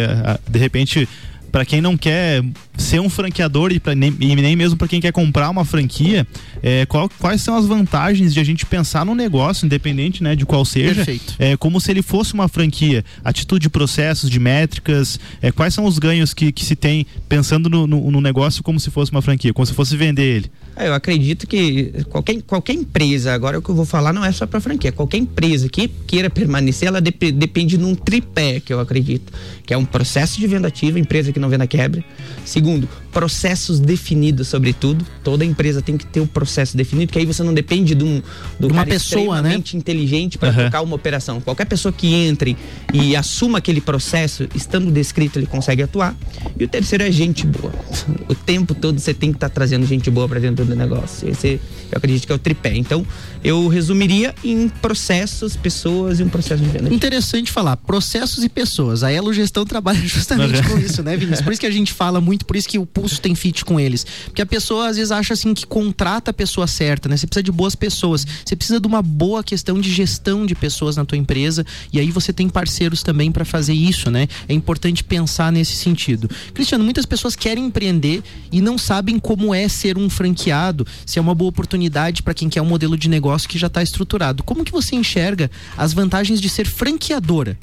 de 0.50 0.58
repente 0.58 1.08
para 1.56 1.64
quem 1.64 1.80
não 1.80 1.96
quer 1.96 2.44
ser 2.78 3.00
um 3.00 3.10
franqueador 3.10 3.72
e, 3.72 3.80
pra, 3.80 3.96
nem, 3.96 4.16
e 4.20 4.36
nem 4.36 4.56
mesmo 4.56 4.78
para 4.78 4.88
quem 4.88 5.02
quer 5.02 5.12
comprar 5.12 5.50
uma 5.50 5.66
franquia, 5.66 6.28
é, 6.62 6.86
qual, 6.86 7.10
quais 7.20 7.42
são 7.42 7.56
as 7.56 7.66
vantagens 7.66 8.34
de 8.34 8.40
a 8.40 8.44
gente 8.44 8.66
pensar 8.66 9.06
no 9.06 9.16
negócio, 9.16 9.66
independente 9.66 10.24
né, 10.24 10.36
de 10.36 10.46
qual 10.46 10.64
seja, 10.66 10.96
Perfeito. 10.96 11.36
É, 11.40 11.58
como 11.58 11.80
se 11.80 11.92
ele 11.92 12.02
fosse 12.02 12.34
uma 12.34 12.48
franquia, 12.48 13.04
atitude 13.24 13.64
de 13.64 13.70
processos, 13.70 14.30
de 14.30 14.40
métricas, 14.40 15.20
é, 15.42 15.52
quais 15.52 15.74
são 15.74 15.86
os 15.86 15.98
ganhos 15.98 16.34
que, 16.34 16.52
que 16.52 16.64
se 16.64 16.76
tem 16.76 17.06
pensando 17.28 17.70
no, 17.70 17.88
no, 17.88 18.12
no 18.12 18.22
negócio 18.22 18.62
como 18.62 18.80
se 18.80 18.92
fosse 18.92 19.12
uma 19.12 19.22
franquia, 19.22 19.54
como 19.54 19.66
se 19.66 19.74
fosse 19.74 19.96
vender 19.96 20.24
ele? 20.24 20.52
É, 20.76 20.90
eu 20.90 20.94
acredito 20.94 21.48
que 21.48 22.04
qualquer, 22.10 22.42
qualquer 22.42 22.74
empresa, 22.74 23.34
agora 23.34 23.58
o 23.58 23.62
que 23.62 23.70
eu 23.70 23.76
vou 23.76 23.86
falar 23.86 24.12
não 24.12 24.26
é 24.26 24.32
só 24.32 24.46
para 24.46 24.60
franquia, 24.60 24.92
qualquer 24.92 25.18
empresa 25.18 25.70
que 25.70 25.88
queira 25.88 26.30
permanecer, 26.30 26.88
ela 26.88 27.00
dep 27.00 27.32
depende 27.32 27.78
de 27.78 27.84
um 27.84 27.96
tripé, 27.96 28.60
que 28.60 28.74
eu 28.74 28.80
acredito, 28.80 29.32
que 29.66 29.74
é 29.74 29.78
um 29.78 29.86
processo 29.86 30.38
de 30.38 30.46
venda 30.48 30.68
ativa, 30.68 31.00
empresa 31.00 31.32
que 31.32 31.40
não 31.40 31.50
venda 31.50 31.66
quebra. 31.66 32.04
Segundo, 32.44 32.65
Segundo, 32.66 32.90
processos 33.16 33.80
definidos 33.80 34.50
sobre 34.50 34.74
tudo. 34.74 35.06
Toda 35.24 35.46
empresa 35.46 35.82
tem 35.82 35.96
que 35.96 36.06
ter 36.06 36.20
o 36.20 36.24
um 36.24 36.28
processo 36.28 36.76
definido, 36.76 37.14
que 37.14 37.18
aí 37.18 37.26
você 37.26 37.42
não 37.44 37.54
depende 37.54 37.96
de, 37.96 38.04
um, 38.04 38.22
de 38.60 38.68
uma 38.68 38.86
pessoa, 38.86 39.42
né? 39.42 39.56
inteligente 39.74 40.38
para 40.38 40.50
uhum. 40.50 40.66
tocar 40.66 40.82
uma 40.82 40.98
operação. 40.98 41.40
Qualquer 41.40 41.64
pessoa 41.64 41.94
que 41.94 42.14
entre 42.14 42.58
e 42.94 43.16
assuma 43.16 43.60
aquele 43.60 43.80
processo, 43.80 44.50
estando 44.54 44.92
descrito, 44.92 45.40
ele 45.40 45.46
consegue 45.46 45.82
atuar. 45.82 46.14
E 46.60 46.66
o 46.66 46.68
terceiro 46.68 47.06
é 47.06 47.12
gente 47.12 47.48
boa. 47.48 47.74
O 48.28 48.34
tempo 48.34 48.74
todo 48.74 49.00
você 49.00 49.14
tem 49.14 49.30
que 49.30 49.38
estar 49.38 49.50
tá 49.50 49.54
trazendo 49.54 49.86
gente 49.86 50.10
boa 50.10 50.28
para 50.28 50.40
dentro 50.40 50.66
do 50.66 50.76
negócio. 50.76 51.30
Esse 51.30 51.60
eu 51.92 51.98
acredito 51.98 52.26
que 52.26 52.32
é 52.32 52.36
o 52.36 52.40
tripé. 52.40 52.76
Então, 52.76 53.06
eu 53.44 53.68
resumiria 53.68 54.34
em 54.44 54.68
processos, 54.68 55.56
pessoas 55.56 56.20
e 56.20 56.24
um 56.24 56.30
processo 56.30 56.62
de 56.64 56.70
venda. 56.70 56.94
Interessante 56.94 57.52
falar, 57.52 57.78
processos 57.78 58.44
e 58.44 58.50
pessoas. 58.50 59.04
A 59.04 59.12
Elo 59.12 59.32
Gestão 59.32 59.66
trabalha 59.66 60.00
justamente 60.06 60.62
uhum. 60.62 60.70
com 60.70 60.80
isso, 60.80 61.04
né, 61.04 61.16
Vinícius? 61.16 61.42
Por 61.42 61.52
isso 61.54 61.62
que 61.62 61.68
a 61.68 61.72
gente 61.72 61.94
fala 61.94 62.20
muito, 62.20 62.46
por 62.46 62.56
isso 62.56 62.68
que 62.68 62.80
o 62.80 62.86
Pulso 63.06 63.22
tem 63.22 63.36
fit 63.36 63.64
com 63.64 63.80
eles. 63.80 64.04
Porque 64.26 64.42
a 64.42 64.46
pessoa 64.48 64.90
às 64.90 64.98
vezes 64.98 65.12
acha 65.12 65.36
assim 65.36 65.54
que 65.54 65.68
contrata 65.68 66.32
a 66.32 66.34
pessoa 66.34 66.66
certa, 66.66 67.08
né? 67.08 67.16
Você 67.16 67.28
precisa 67.28 67.44
de 67.44 67.52
boas 67.52 67.76
pessoas. 67.76 68.26
Você 68.44 68.56
precisa 68.56 68.80
de 68.80 68.88
uma 68.88 69.04
boa 69.04 69.44
questão 69.44 69.80
de 69.80 69.92
gestão 69.92 70.44
de 70.44 70.56
pessoas 70.56 70.98
na 70.98 71.06
tua 71.06 71.16
empresa 71.16 71.64
e 71.94 72.00
aí 72.00 72.10
você 72.10 72.34
tem 72.34 72.50
parceiros 72.50 73.04
também 73.04 73.32
para 73.32 73.46
fazer 73.46 73.74
isso, 73.74 74.10
né? 74.10 74.28
É 74.50 74.54
importante 74.54 75.04
pensar 75.04 75.52
nesse 75.52 75.76
sentido. 75.76 76.28
Cristiano, 76.52 76.84
muitas 76.84 77.06
pessoas 77.06 77.36
querem 77.36 77.66
empreender 77.66 78.24
e 78.52 78.60
não 78.60 78.76
sabem 78.76 79.20
como 79.20 79.54
é 79.54 79.68
ser 79.68 80.00
um 80.00 80.10
franqueado, 80.10 80.88
se 81.06 81.20
é 81.20 81.22
uma 81.22 81.36
boa 81.36 81.50
oportunidade 81.50 82.24
para 82.24 82.34
quem 82.34 82.50
quer 82.50 82.64
um 82.64 82.66
modelo 82.66 82.98
de 82.98 83.08
negócio 83.08 83.48
que 83.48 83.60
já 83.60 83.68
está 83.68 83.84
estruturado. 83.84 84.44
Como 84.44 84.66
que 84.66 84.72
você 84.72 84.96
enxerga 84.96 85.52
as 85.78 85.94
vantagens 85.94 86.42
de 86.42 86.50
ser 86.50 86.66
franqueadora? 86.66 87.56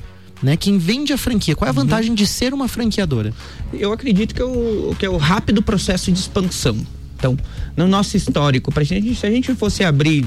Né? 0.43 0.57
Quem 0.57 0.79
vende 0.79 1.13
a 1.13 1.19
franquia, 1.19 1.55
qual 1.55 1.67
é 1.67 1.71
a 1.71 1.73
uhum. 1.73 1.83
vantagem 1.83 2.15
de 2.15 2.27
ser 2.27 2.53
uma 2.53 2.69
franqueadora? 2.69 3.33
Eu 3.73 3.93
acredito 3.93 4.35
que 4.35 4.43
é 4.43 4.45
o, 4.45 4.95
que 4.99 5.07
é 5.07 5.11
o 5.11 5.17
rápido 5.17 5.63
processo 5.63 6.11
de 6.11 6.19
expansão. 6.19 6.77
Então, 7.17 7.39
no 7.77 7.87
nosso 7.87 8.17
histórico, 8.17 8.73
pra 8.73 8.83
gente, 8.83 9.15
se 9.15 9.25
a 9.25 9.31
gente 9.31 9.55
fosse 9.55 9.85
abrir 9.85 10.25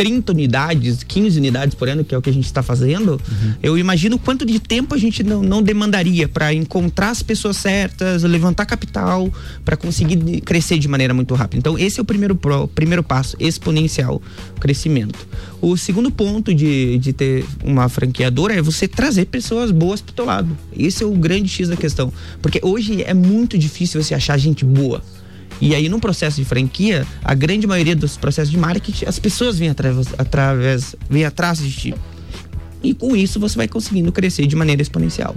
30 0.00 0.32
unidades, 0.32 1.02
15 1.02 1.38
unidades 1.38 1.74
por 1.74 1.86
ano, 1.86 2.02
que 2.02 2.14
é 2.14 2.16
o 2.16 2.22
que 2.22 2.30
a 2.30 2.32
gente 2.32 2.46
está 2.46 2.62
fazendo, 2.62 3.20
uhum. 3.30 3.54
eu 3.62 3.76
imagino 3.76 4.18
quanto 4.18 4.46
de 4.46 4.58
tempo 4.58 4.94
a 4.94 4.98
gente 4.98 5.22
não, 5.22 5.42
não 5.42 5.62
demandaria 5.62 6.26
para 6.26 6.54
encontrar 6.54 7.10
as 7.10 7.22
pessoas 7.22 7.58
certas, 7.58 8.22
levantar 8.22 8.64
capital, 8.64 9.30
para 9.62 9.76
conseguir 9.76 10.40
crescer 10.40 10.78
de 10.78 10.88
maneira 10.88 11.12
muito 11.12 11.34
rápida. 11.34 11.58
Então, 11.58 11.78
esse 11.78 12.00
é 12.00 12.02
o 12.02 12.06
primeiro, 12.06 12.34
pro, 12.34 12.66
primeiro 12.68 13.02
passo, 13.02 13.36
exponencial 13.38 14.22
crescimento. 14.58 15.18
O 15.60 15.76
segundo 15.76 16.10
ponto 16.10 16.54
de, 16.54 16.96
de 16.96 17.12
ter 17.12 17.44
uma 17.62 17.86
franqueadora 17.90 18.54
é 18.54 18.62
você 18.62 18.88
trazer 18.88 19.26
pessoas 19.26 19.70
boas 19.70 20.00
para 20.00 20.12
o 20.12 20.14
teu 20.14 20.24
lado. 20.24 20.56
Esse 20.74 21.02
é 21.02 21.06
o 21.06 21.12
grande 21.12 21.50
X 21.50 21.68
da 21.68 21.76
questão. 21.76 22.10
Porque 22.40 22.58
hoje 22.62 23.02
é 23.02 23.12
muito 23.12 23.58
difícil 23.58 24.02
você 24.02 24.14
achar 24.14 24.38
gente 24.38 24.64
boa. 24.64 25.02
E 25.60 25.74
aí, 25.74 25.88
no 25.88 26.00
processo 26.00 26.36
de 26.36 26.44
franquia, 26.44 27.06
a 27.22 27.34
grande 27.34 27.66
maioria 27.66 27.94
dos 27.94 28.16
processos 28.16 28.50
de 28.50 28.56
marketing, 28.56 29.04
as 29.04 29.18
pessoas 29.18 29.58
vêm 29.58 29.68
através, 29.68 30.08
através 30.16 30.96
vêm 31.08 31.24
atrás 31.24 31.58
de 31.58 31.70
ti. 31.70 31.94
E 32.82 32.94
com 32.94 33.14
isso 33.14 33.38
você 33.38 33.56
vai 33.56 33.68
conseguindo 33.68 34.10
crescer 34.10 34.46
de 34.46 34.56
maneira 34.56 34.80
exponencial. 34.80 35.34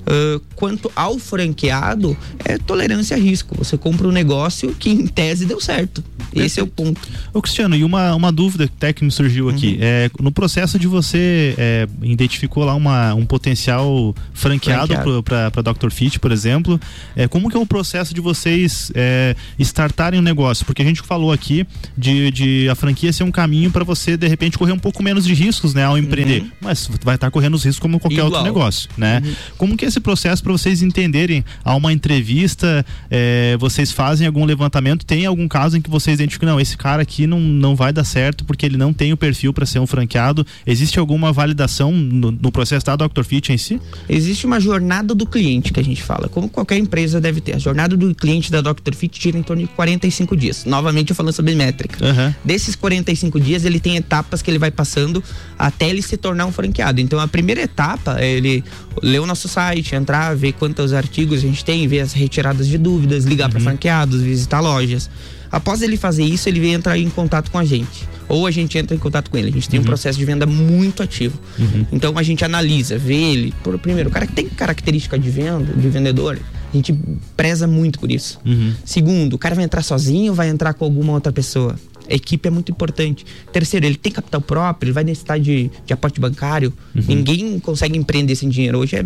Uh, 0.00 0.40
quanto 0.54 0.90
ao 0.94 1.18
franqueado, 1.18 2.16
é 2.44 2.58
tolerância 2.58 3.16
a 3.16 3.20
risco. 3.20 3.56
Você 3.56 3.76
compra 3.76 4.08
um 4.08 4.12
negócio 4.12 4.74
que 4.74 4.90
em 4.90 5.06
tese 5.06 5.46
deu 5.46 5.60
certo. 5.60 6.02
Perfeito. 6.30 6.46
Esse 6.46 6.60
é 6.60 6.62
o 6.62 6.66
ponto. 6.66 7.00
Ô 7.32 7.42
Cristiano, 7.42 7.74
e 7.76 7.84
uma, 7.84 8.14
uma 8.14 8.30
dúvida 8.30 8.64
até 8.64 8.92
que 8.92 9.04
me 9.04 9.10
surgiu 9.10 9.48
aqui. 9.48 9.72
Uhum. 9.72 9.78
É, 9.80 10.10
no 10.20 10.30
processo 10.30 10.78
de 10.78 10.86
você 10.86 11.54
é, 11.58 11.88
identificou 12.02 12.64
lá 12.64 12.74
uma, 12.74 13.14
um 13.14 13.26
potencial 13.26 14.14
franqueado, 14.32 14.94
franqueado. 14.94 15.22
para 15.22 15.62
Dr. 15.62 15.90
Fit, 15.90 16.18
por 16.20 16.30
exemplo, 16.30 16.80
é, 17.16 17.26
como 17.26 17.50
que 17.50 17.56
é 17.56 17.60
o 17.60 17.66
processo 17.66 18.14
de 18.14 18.20
vocês 18.20 18.92
é, 18.94 19.34
startarem 19.58 20.18
o 20.18 20.22
um 20.22 20.24
negócio? 20.24 20.64
Porque 20.64 20.82
a 20.82 20.84
gente 20.84 21.02
falou 21.02 21.32
aqui 21.32 21.66
de, 21.96 22.30
de 22.30 22.68
a 22.68 22.74
franquia 22.74 23.12
ser 23.12 23.24
um 23.24 23.30
caminho 23.30 23.70
para 23.70 23.84
você, 23.84 24.16
de 24.16 24.28
repente, 24.28 24.56
correr 24.56 24.72
um 24.72 24.78
pouco 24.78 25.02
menos 25.02 25.24
de 25.24 25.34
riscos 25.34 25.74
né, 25.74 25.84
ao 25.84 25.98
empreender. 25.98 26.42
Uhum. 26.42 26.50
Mas 26.60 26.88
vai 27.02 27.16
estar 27.16 27.30
correndo 27.30 27.54
os 27.54 27.64
riscos 27.64 27.80
como 27.80 27.98
qualquer 27.98 28.18
Igual. 28.18 28.32
outro 28.32 28.44
negócio. 28.44 28.88
Né? 28.96 29.22
Uhum. 29.24 29.34
Como 29.58 29.76
que 29.76 29.84
esse 29.90 30.00
processo 30.00 30.42
para 30.42 30.52
vocês 30.52 30.82
entenderem 30.82 31.44
a 31.64 31.74
uma 31.74 31.92
entrevista, 31.92 32.84
é, 33.10 33.56
vocês 33.58 33.92
fazem 33.92 34.26
algum 34.26 34.44
levantamento, 34.44 35.04
tem 35.04 35.26
algum 35.26 35.46
caso 35.46 35.76
em 35.76 35.82
que 35.82 35.90
vocês 35.90 36.14
identificam, 36.14 36.48
não, 36.48 36.60
esse 36.60 36.76
cara 36.76 37.02
aqui 37.02 37.26
não, 37.26 37.38
não 37.38 37.76
vai 37.76 37.92
dar 37.92 38.04
certo 38.04 38.44
porque 38.44 38.64
ele 38.64 38.76
não 38.76 38.92
tem 38.92 39.12
o 39.12 39.16
perfil 39.16 39.52
para 39.52 39.66
ser 39.66 39.78
um 39.78 39.86
franqueado. 39.86 40.46
Existe 40.66 40.98
alguma 40.98 41.32
validação 41.32 41.92
no, 41.92 42.30
no, 42.30 42.52
processo 42.52 42.86
da 42.86 42.96
Dr. 42.96 43.22
Fit 43.22 43.52
em 43.52 43.58
si? 43.58 43.80
Existe 44.08 44.46
uma 44.46 44.60
jornada 44.60 45.14
do 45.14 45.26
cliente 45.26 45.72
que 45.72 45.80
a 45.80 45.84
gente 45.84 46.02
fala, 46.02 46.28
como 46.28 46.48
qualquer 46.48 46.78
empresa 46.78 47.20
deve 47.20 47.40
ter. 47.40 47.56
A 47.56 47.58
jornada 47.58 47.96
do 47.96 48.14
cliente 48.14 48.50
da 48.50 48.60
Dr. 48.60 48.94
Fit 48.94 49.20
gira 49.20 49.36
em 49.36 49.42
torno 49.42 49.62
de 49.62 49.68
45 49.68 50.36
dias. 50.36 50.64
Novamente 50.64 51.10
eu 51.10 51.16
falando 51.16 51.32
sobre 51.32 51.54
métrica. 51.54 52.04
Uhum. 52.04 52.34
Desses 52.44 52.76
45 52.76 53.40
dias, 53.40 53.64
ele 53.64 53.80
tem 53.80 53.96
etapas 53.96 54.40
que 54.40 54.50
ele 54.50 54.58
vai 54.58 54.70
passando 54.70 55.22
até 55.58 55.88
ele 55.88 56.02
se 56.02 56.16
tornar 56.16 56.46
um 56.46 56.52
franqueado. 56.52 57.00
Então 57.00 57.18
a 57.18 57.28
primeira 57.28 57.62
etapa 57.62 58.18
é 58.20 58.30
ele 58.30 58.64
ler 59.02 59.20
o 59.20 59.26
nosso 59.26 59.48
site, 59.48 59.79
site, 59.80 59.94
entrar, 59.94 60.34
ver 60.36 60.52
quantos 60.52 60.92
artigos 60.92 61.38
a 61.38 61.42
gente 61.42 61.64
tem, 61.64 61.86
ver 61.88 62.00
as 62.00 62.12
retiradas 62.12 62.68
de 62.68 62.78
dúvidas, 62.78 63.24
ligar 63.24 63.46
uhum. 63.46 63.52
para 63.52 63.60
franqueados, 63.60 64.20
visitar 64.20 64.60
lojas. 64.60 65.10
Após 65.50 65.82
ele 65.82 65.96
fazer 65.96 66.22
isso, 66.22 66.48
ele 66.48 66.60
vem 66.60 66.74
entrar 66.74 66.96
em 66.96 67.08
contato 67.10 67.50
com 67.50 67.58
a 67.58 67.64
gente. 67.64 68.08
Ou 68.28 68.46
a 68.46 68.50
gente 68.52 68.78
entra 68.78 68.94
em 68.94 68.98
contato 69.00 69.28
com 69.30 69.36
ele. 69.36 69.48
A 69.48 69.52
gente 69.52 69.68
tem 69.68 69.80
uhum. 69.80 69.84
um 69.84 69.86
processo 69.86 70.16
de 70.16 70.24
venda 70.24 70.46
muito 70.46 71.02
ativo. 71.02 71.36
Uhum. 71.58 71.86
Então 71.90 72.16
a 72.16 72.22
gente 72.22 72.44
analisa, 72.44 72.96
vê 72.96 73.16
ele. 73.16 73.52
Por, 73.64 73.76
primeiro, 73.78 74.08
o 74.08 74.12
cara 74.12 74.26
que 74.26 74.32
tem 74.32 74.48
característica 74.48 75.18
de 75.18 75.28
venda, 75.28 75.72
de 75.72 75.88
vendedor, 75.88 76.38
a 76.72 76.76
gente 76.76 76.96
preza 77.36 77.66
muito 77.66 77.98
por 77.98 78.12
isso. 78.12 78.38
Uhum. 78.46 78.72
Segundo, 78.84 79.34
o 79.34 79.38
cara 79.38 79.56
vai 79.56 79.64
entrar 79.64 79.82
sozinho 79.82 80.30
ou 80.30 80.36
vai 80.36 80.48
entrar 80.48 80.72
com 80.74 80.84
alguma 80.84 81.12
outra 81.14 81.32
pessoa? 81.32 81.74
A 82.08 82.14
equipe 82.14 82.46
é 82.46 82.50
muito 82.50 82.70
importante. 82.72 83.24
Terceiro, 83.52 83.86
ele 83.86 83.96
tem 83.96 84.10
capital 84.10 84.40
próprio, 84.40 84.88
ele 84.88 84.92
vai 84.92 85.04
necessitar 85.04 85.38
de, 85.38 85.70
de 85.86 85.92
aporte 85.92 86.20
bancário. 86.20 86.72
Uhum. 86.94 87.02
Ninguém 87.06 87.60
consegue 87.60 87.96
empreender 87.96 88.34
sem 88.34 88.48
dinheiro. 88.48 88.78
Hoje 88.78 88.96
é 88.96 89.04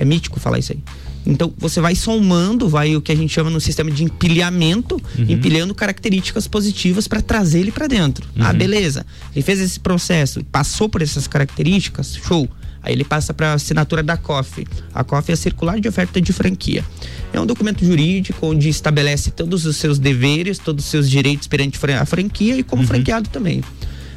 é 0.00 0.04
mítico 0.04 0.40
falar 0.40 0.58
isso 0.58 0.72
aí. 0.72 0.78
Então 1.26 1.52
você 1.58 1.80
vai 1.80 1.94
somando, 1.94 2.68
vai 2.68 2.96
o 2.96 3.00
que 3.00 3.12
a 3.12 3.14
gente 3.14 3.32
chama 3.32 3.50
no 3.50 3.60
sistema 3.60 3.90
de 3.90 4.02
empilhamento, 4.04 4.94
uhum. 4.94 5.26
empilhando 5.28 5.74
características 5.74 6.48
positivas 6.48 7.06
para 7.06 7.20
trazer 7.20 7.60
ele 7.60 7.70
para 7.70 7.86
dentro. 7.86 8.26
Ah, 8.36 8.40
uhum. 8.40 8.46
Ah, 8.46 8.52
beleza. 8.52 9.04
Ele 9.34 9.42
fez 9.42 9.60
esse 9.60 9.78
processo, 9.78 10.42
passou 10.44 10.88
por 10.88 11.02
essas 11.02 11.26
características, 11.26 12.16
show. 12.16 12.48
Aí 12.82 12.94
ele 12.94 13.04
passa 13.04 13.34
para 13.34 13.50
a 13.50 13.54
assinatura 13.54 14.02
da 14.02 14.16
COF. 14.16 14.66
A 14.94 15.04
COF 15.04 15.30
é 15.30 15.34
a 15.34 15.36
Circular 15.36 15.78
de 15.78 15.86
Oferta 15.86 16.18
de 16.18 16.32
Franquia. 16.32 16.82
É 17.30 17.38
um 17.38 17.44
documento 17.44 17.84
jurídico 17.84 18.46
onde 18.46 18.70
estabelece 18.70 19.30
todos 19.30 19.66
os 19.66 19.76
seus 19.76 19.98
deveres, 19.98 20.58
todos 20.58 20.86
os 20.86 20.90
seus 20.90 21.10
direitos 21.10 21.46
perante 21.46 21.78
a 21.92 22.06
franquia 22.06 22.56
e 22.56 22.62
como 22.62 22.80
uhum. 22.80 22.88
franqueado 22.88 23.28
também. 23.28 23.62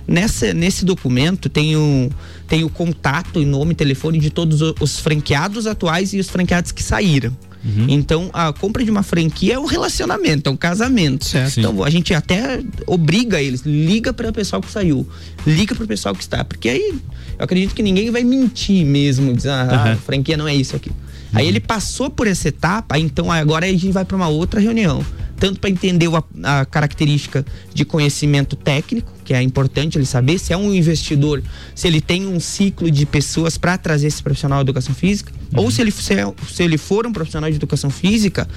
Nessa, 0.07 0.53
nesse 0.53 0.83
documento 0.83 1.49
tem 1.49 1.75
o, 1.75 2.09
tem 2.47 2.63
o 2.63 2.69
contato 2.69 3.41
e 3.41 3.45
nome 3.45 3.71
e 3.71 3.75
telefone 3.75 4.19
de 4.19 4.29
todos 4.29 4.61
os 4.79 4.99
franqueados 4.99 5.65
atuais 5.65 6.13
e 6.13 6.19
os 6.19 6.29
franqueados 6.29 6.71
que 6.71 6.83
saíram. 6.83 7.35
Uhum. 7.63 7.85
Então, 7.87 8.29
a 8.33 8.51
compra 8.51 8.83
de 8.83 8.91
uma 8.91 9.03
franquia 9.03 9.53
é 9.53 9.59
um 9.59 9.65
relacionamento, 9.65 10.49
é 10.49 10.51
um 10.51 10.57
casamento. 10.57 11.23
Certo. 11.23 11.59
Então, 11.59 11.83
a 11.83 11.89
gente 11.89 12.13
até 12.13 12.61
obriga 12.85 13.41
eles, 13.41 13.61
liga 13.61 14.11
para 14.11 14.29
o 14.29 14.33
pessoal 14.33 14.61
que 14.61 14.69
saiu, 14.69 15.07
liga 15.47 15.73
para 15.73 15.85
o 15.85 15.87
pessoal 15.87 16.13
que 16.13 16.21
está, 16.21 16.43
porque 16.43 16.67
aí 16.67 16.93
eu 17.39 17.43
acredito 17.45 17.73
que 17.73 17.81
ninguém 17.81 18.11
vai 18.11 18.23
mentir 18.23 18.85
mesmo, 18.85 19.33
dizer, 19.33 19.51
ah, 19.51 19.85
uhum. 19.85 19.91
a 19.93 19.95
franquia 19.95 20.35
não 20.35 20.47
é 20.47 20.53
isso 20.53 20.75
aqui. 20.75 20.89
Uhum. 20.89 20.95
Aí 21.33 21.47
ele 21.47 21.61
passou 21.61 22.09
por 22.09 22.27
essa 22.27 22.49
etapa, 22.49 22.99
então 22.99 23.31
agora 23.31 23.65
a 23.65 23.69
gente 23.69 23.91
vai 23.91 24.03
para 24.03 24.17
uma 24.17 24.27
outra 24.27 24.59
reunião 24.59 25.03
tanto 25.43 25.59
para 25.59 25.69
entender 25.69 26.07
a, 26.15 26.61
a, 26.61 26.65
característica 26.65 27.45
de 27.73 27.83
conhecimento 27.83 28.55
técnico, 28.55 29.11
que 29.25 29.33
é 29.33 29.41
importante 29.41 29.97
ele 29.97 30.05
saber 30.05 30.39
se 30.39 30.53
é 30.53 30.57
um 30.57 30.73
investidor, 30.73 31.43
se 31.75 31.85
ele 31.85 31.99
tem 31.99 32.25
um 32.25 32.39
ciclo 32.39 32.89
de 32.89 33.05
pessoas 33.05 33.57
para 33.57 33.77
trazer 33.77 34.07
esse 34.07 34.23
profissional 34.23 34.59
de 34.63 34.69
educação 34.69 34.95
física, 34.95 35.33
uhum. 35.53 35.63
ou 35.63 35.69
se 35.69 35.81
ele, 35.81 35.91
se, 35.91 36.13
é, 36.13 36.33
se, 36.49 36.63
ele 36.63 36.77
for 36.77 37.05
um 37.05 37.11
profissional 37.11 37.49
de 37.49 37.57
educação 37.57 37.89
física, 37.89 38.47